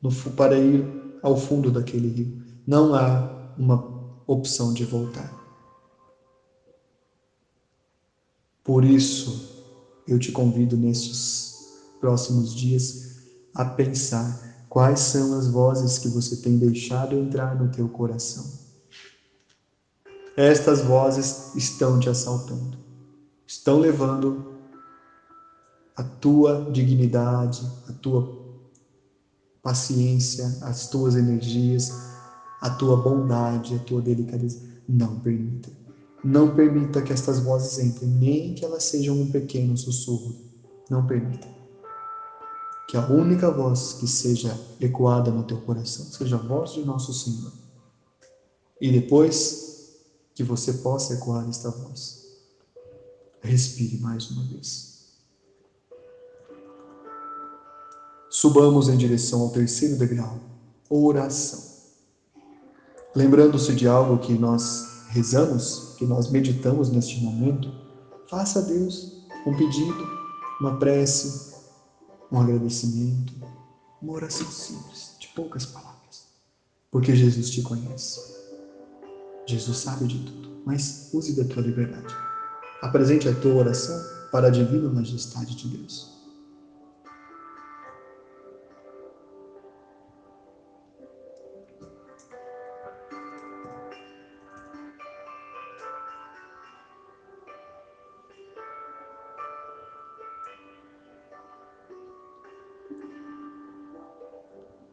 no, 0.00 0.10
para 0.32 0.58
ir 0.58 0.84
ao 1.22 1.36
fundo 1.36 1.70
daquele 1.70 2.08
rio. 2.08 2.42
Não 2.66 2.94
há 2.94 3.54
uma 3.56 4.22
opção 4.26 4.72
de 4.72 4.84
voltar. 4.84 5.30
Por 8.64 8.84
isso, 8.84 9.51
eu 10.06 10.18
te 10.18 10.32
convido 10.32 10.76
nestes 10.76 11.54
próximos 12.00 12.54
dias 12.54 13.16
a 13.54 13.64
pensar 13.64 14.64
quais 14.68 15.00
são 15.00 15.38
as 15.38 15.46
vozes 15.46 15.98
que 15.98 16.08
você 16.08 16.36
tem 16.36 16.58
deixado 16.58 17.16
entrar 17.16 17.54
no 17.54 17.70
teu 17.70 17.88
coração 17.88 18.62
estas 20.36 20.80
vozes 20.80 21.54
estão 21.54 21.98
te 21.98 22.08
assaltando, 22.08 22.78
estão 23.46 23.78
levando 23.78 24.50
a 25.94 26.02
tua 26.02 26.70
dignidade, 26.72 27.70
a 27.86 27.92
tua 27.92 28.40
paciência, 29.62 30.58
as 30.62 30.88
tuas 30.88 31.16
energias, 31.16 31.92
a 32.60 32.70
tua 32.70 32.96
bondade, 32.96 33.74
a 33.74 33.78
tua 33.78 34.00
delicadeza. 34.00 34.62
Não 34.88 35.20
permita. 35.20 35.70
Não 36.24 36.54
permita 36.54 37.02
que 37.02 37.12
estas 37.12 37.40
vozes 37.40 37.78
entrem, 37.78 38.08
nem 38.08 38.54
que 38.54 38.64
elas 38.64 38.84
sejam 38.84 39.20
um 39.20 39.30
pequeno 39.30 39.76
sussurro. 39.76 40.36
Não 40.88 41.06
permita. 41.06 41.48
Que 42.88 42.96
a 42.96 43.06
única 43.08 43.50
voz 43.50 43.94
que 43.94 44.06
seja 44.06 44.56
ecoada 44.80 45.30
no 45.30 45.42
teu 45.42 45.60
coração 45.62 46.04
seja 46.06 46.36
a 46.36 46.38
voz 46.38 46.72
de 46.72 46.84
nosso 46.84 47.12
Senhor. 47.12 47.52
E 48.80 48.92
depois 48.92 49.62
que 50.34 50.42
você 50.42 50.74
possa 50.74 51.14
ecoar 51.14 51.48
esta 51.48 51.70
voz. 51.70 52.22
Respire 53.40 53.98
mais 53.98 54.30
uma 54.30 54.44
vez. 54.44 54.92
Subamos 58.30 58.88
em 58.88 58.96
direção 58.96 59.42
ao 59.42 59.50
terceiro 59.50 59.96
degrau, 59.96 60.38
oração. 60.88 61.62
Lembrando-se 63.14 63.74
de 63.74 63.86
algo 63.86 64.18
que 64.18 64.32
nós 64.32 65.01
rezamos, 65.12 65.94
que 65.98 66.06
nós 66.06 66.30
meditamos 66.30 66.88
neste 66.88 67.20
momento, 67.20 67.70
faça 68.28 68.60
a 68.60 68.62
Deus 68.62 69.12
um 69.46 69.54
pedido, 69.54 70.08
uma 70.58 70.78
prece, 70.78 71.54
um 72.30 72.40
agradecimento, 72.40 73.34
uma 74.00 74.14
oração 74.14 74.50
simples, 74.50 75.14
de 75.20 75.28
poucas 75.28 75.66
palavras, 75.66 76.28
porque 76.90 77.14
Jesus 77.14 77.50
te 77.50 77.60
conhece. 77.60 78.20
Jesus 79.46 79.76
sabe 79.76 80.06
de 80.06 80.18
tudo, 80.18 80.62
mas 80.64 81.10
use 81.12 81.34
da 81.34 81.44
tua 81.44 81.62
liberdade. 81.62 82.14
Apresente 82.80 83.28
a 83.28 83.34
tua 83.34 83.54
oração 83.54 84.02
para 84.30 84.46
a 84.46 84.50
divina 84.50 84.88
majestade 84.88 85.54
de 85.54 85.68
Deus. 85.76 86.11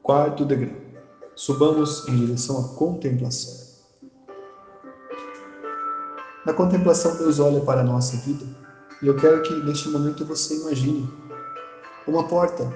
Quarto 0.09 0.43
degrau. 0.43 0.75
Subamos 1.35 2.07
em 2.07 2.15
direção 2.15 2.57
à 2.57 2.67
contemplação. 2.69 3.53
Na 6.43 6.51
contemplação, 6.51 7.15
Deus 7.15 7.37
olha 7.37 7.61
para 7.61 7.81
a 7.81 7.83
nossa 7.83 8.17
vida 8.17 8.43
e 9.03 9.05
eu 9.05 9.15
quero 9.15 9.39
que 9.43 9.53
neste 9.53 9.87
momento 9.87 10.25
você 10.25 10.55
imagine 10.55 11.07
uma 12.07 12.27
porta 12.27 12.67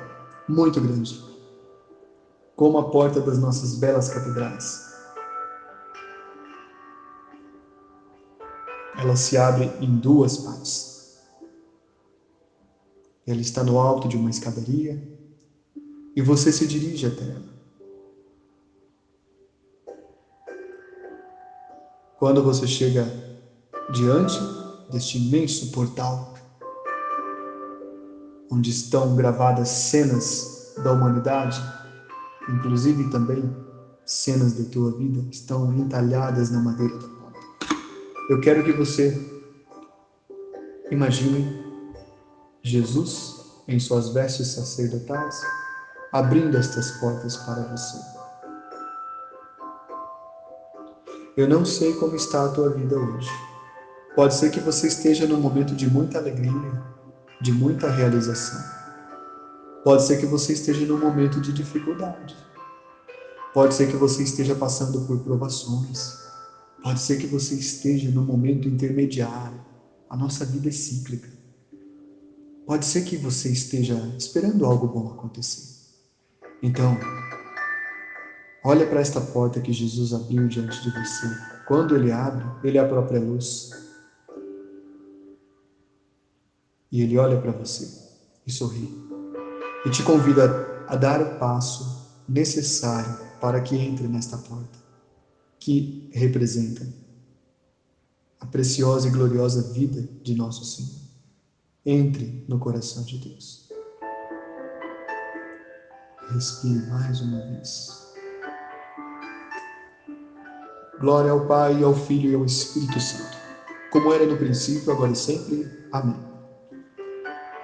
muito 0.48 0.80
grande, 0.80 1.20
como 2.56 2.78
a 2.78 2.92
porta 2.92 3.20
das 3.20 3.40
nossas 3.40 3.80
belas 3.80 4.08
catedrais. 4.08 4.80
Ela 8.96 9.16
se 9.16 9.36
abre 9.38 9.76
em 9.80 9.98
duas 9.98 10.38
partes. 10.38 11.04
Ela 13.26 13.42
está 13.42 13.64
no 13.64 13.80
alto 13.80 14.08
de 14.08 14.18
uma 14.18 14.30
escadaria 14.30 15.13
e 16.16 16.22
você 16.22 16.52
se 16.52 16.68
dirige 16.68 17.08
até 17.08 17.24
ela. 17.24 17.54
Quando 22.18 22.44
você 22.44 22.68
chega 22.68 23.06
diante 23.92 24.40
deste 24.90 25.18
imenso 25.18 25.72
portal, 25.72 26.34
onde 28.52 28.70
estão 28.70 29.16
gravadas 29.16 29.68
cenas 29.68 30.74
da 30.84 30.92
humanidade, 30.92 31.60
inclusive 32.50 33.10
também 33.10 33.44
cenas 34.06 34.54
da 34.54 34.70
tua 34.70 34.92
vida, 34.92 35.26
estão 35.32 35.74
entalhadas 35.74 36.52
na 36.52 36.60
madeira 36.60 36.98
da 36.98 37.08
porta. 37.08 37.40
Eu 38.30 38.40
quero 38.40 38.64
que 38.64 38.72
você 38.72 39.18
imagine 40.92 41.46
Jesus 42.62 43.64
em 43.68 43.80
suas 43.80 44.14
vestes 44.14 44.48
sacerdotais 44.48 45.42
abrindo 46.14 46.56
estas 46.56 46.92
portas 46.92 47.36
para 47.38 47.64
você. 47.64 47.98
Eu 51.36 51.50
não 51.50 51.66
sei 51.66 51.94
como 51.96 52.16
está 52.16 52.46
a 52.46 52.50
tua 52.50 52.70
vida 52.70 52.96
hoje. 52.96 53.32
Pode 54.16 54.36
ser 54.36 54.52
que 54.52 54.60
você 54.60 54.86
esteja 54.86 55.26
num 55.26 55.40
momento 55.40 55.74
de 55.74 55.90
muita 55.90 56.20
alegria, 56.20 56.84
de 57.42 57.52
muita 57.52 57.90
realização. 57.90 58.64
Pode 59.84 60.04
ser 60.04 60.20
que 60.20 60.28
você 60.28 60.54
esteja 60.54 60.86
num 60.86 61.00
momento 61.00 61.42
de 61.42 61.52
dificuldade. 61.52 62.38
Pode 63.52 63.74
ser 63.74 63.90
que 63.90 63.98
você 63.98 64.22
esteja 64.22 64.54
passando 64.54 65.02
por 65.08 65.18
provações. 65.22 66.20
Pode 66.84 67.00
ser 67.00 67.18
que 67.18 67.26
você 67.26 67.56
esteja 67.56 68.12
num 68.12 68.24
momento 68.24 68.70
intermediário. 68.70 69.60
A 70.08 70.16
nossa 70.16 70.46
vida 70.46 70.70
é 70.70 70.72
cíclica. 70.72 71.30
Pode 72.68 72.86
ser 72.86 73.02
que 73.02 73.18
você 73.18 73.50
esteja 73.50 73.96
esperando 74.16 74.64
algo 74.64 74.88
bom 74.88 75.12
acontecer. 75.12 75.73
Então, 76.64 76.98
olha 78.64 78.88
para 78.88 79.02
esta 79.02 79.20
porta 79.20 79.60
que 79.60 79.74
Jesus 79.74 80.14
abriu 80.14 80.48
diante 80.48 80.82
de 80.82 80.92
você. 80.92 81.28
Quando 81.68 81.94
ele 81.94 82.10
abre, 82.10 82.46
ele 82.64 82.78
é 82.78 82.82
a 82.82 82.88
própria 82.88 83.20
luz. 83.20 83.70
E 86.90 87.02
ele 87.02 87.18
olha 87.18 87.42
para 87.42 87.52
você 87.52 87.86
e 88.48 88.52
sorri. 88.52 88.90
E 89.86 89.90
te 89.90 90.04
convida 90.04 90.86
a 90.88 90.96
dar 90.96 91.22
o 91.22 91.38
passo 91.38 92.24
necessário 92.30 93.20
para 93.42 93.60
que 93.60 93.76
entre 93.76 94.08
nesta 94.08 94.38
porta, 94.38 94.80
que 95.60 96.10
representa 96.14 96.88
a 98.40 98.46
preciosa 98.46 99.10
e 99.10 99.12
gloriosa 99.12 99.74
vida 99.74 100.08
de 100.22 100.34
nosso 100.34 100.64
Senhor. 100.64 101.04
Entre 101.86 102.46
no 102.48 102.58
coração 102.58 103.04
de 103.04 103.18
Deus. 103.18 103.63
Respire 106.32 106.86
mais 106.90 107.22
uma 107.22 107.40
vez. 107.48 108.04
Glória 111.00 111.32
ao 111.32 111.46
Pai, 111.48 111.84
ao 111.84 111.94
Filho 111.94 112.32
e 112.32 112.36
ao 112.36 112.46
Espírito 112.46 113.00
Santo, 113.00 113.38
como 113.92 114.14
era 114.14 114.26
no 114.26 114.38
princípio, 114.38 114.92
agora 114.94 115.12
e 115.12 115.16
sempre. 115.16 115.70
Amém. 115.92 116.18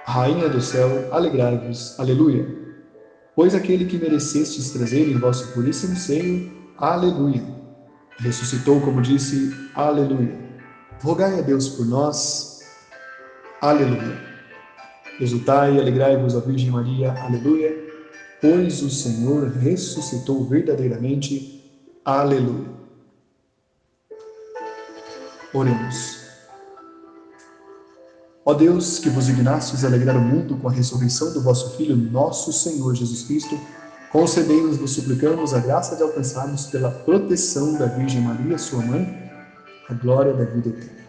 Rainha 0.04 0.48
do 0.48 0.60
céu, 0.60 1.08
alegrai-vos. 1.12 1.98
Aleluia. 1.98 2.46
Pois 3.34 3.54
aquele 3.54 3.86
que 3.86 3.96
merecestes 3.96 4.70
trazer 4.70 5.08
em 5.08 5.18
vosso 5.18 5.52
puríssimo 5.54 5.96
seio, 5.96 6.52
aleluia. 6.76 7.42
Ressuscitou, 8.18 8.80
como 8.82 9.00
disse, 9.00 9.54
aleluia. 9.74 10.38
Rogai 11.02 11.38
a 11.38 11.42
Deus 11.42 11.68
por 11.70 11.86
nós, 11.86 12.60
aleluia. 13.62 14.20
Exultai 15.18 15.76
e 15.76 15.80
alegrai-vos, 15.80 16.36
a 16.36 16.40
Virgem 16.40 16.70
Maria, 16.70 17.12
aleluia 17.22 17.79
pois 18.40 18.82
o 18.82 18.90
Senhor 18.90 19.48
ressuscitou 19.48 20.44
verdadeiramente. 20.44 21.62
Aleluia. 22.04 22.68
Oremos. 25.52 26.20
Ó 28.44 28.54
Deus, 28.54 28.98
que 28.98 29.10
vos 29.10 29.26
dignastes 29.26 29.84
alegrar 29.84 30.16
o 30.16 30.20
mundo 30.20 30.56
com 30.56 30.68
a 30.68 30.72
ressurreição 30.72 31.32
do 31.32 31.42
vosso 31.42 31.76
Filho, 31.76 31.94
nosso 31.96 32.52
Senhor 32.52 32.94
Jesus 32.94 33.24
Cristo, 33.24 33.58
concedei-nos, 34.10 34.78
vos 34.78 34.92
suplicamos, 34.92 35.52
a 35.52 35.60
graça 35.60 35.94
de 35.94 36.02
alcançarmos 36.02 36.66
pela 36.66 36.90
proteção 36.90 37.76
da 37.76 37.86
Virgem 37.86 38.22
Maria, 38.22 38.56
sua 38.56 38.82
mãe, 38.82 39.30
a 39.88 39.94
glória 39.94 40.32
da 40.32 40.44
vida 40.44 40.70
eterna. 40.70 41.00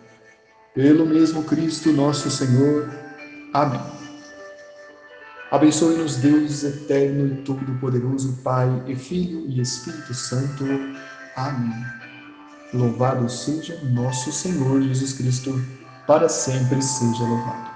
Pelo 0.73 1.05
mesmo 1.05 1.43
Cristo, 1.43 1.91
nosso 1.91 2.29
Senhor. 2.29 2.89
Amém. 3.53 4.00
Abençoe-nos 5.51 6.15
Deus 6.15 6.63
eterno 6.63 7.27
e 7.27 7.41
todo-poderoso, 7.41 8.39
Pai 8.41 8.69
e 8.87 8.95
Filho 8.95 9.45
e 9.49 9.59
Espírito 9.59 10.13
Santo. 10.13 10.63
Amém. 11.35 11.85
Louvado 12.73 13.29
seja 13.29 13.77
nosso 13.83 14.31
Senhor 14.31 14.81
Jesus 14.81 15.11
Cristo, 15.11 15.61
para 16.07 16.29
sempre 16.29 16.81
seja 16.81 17.23
louvado. 17.23 17.70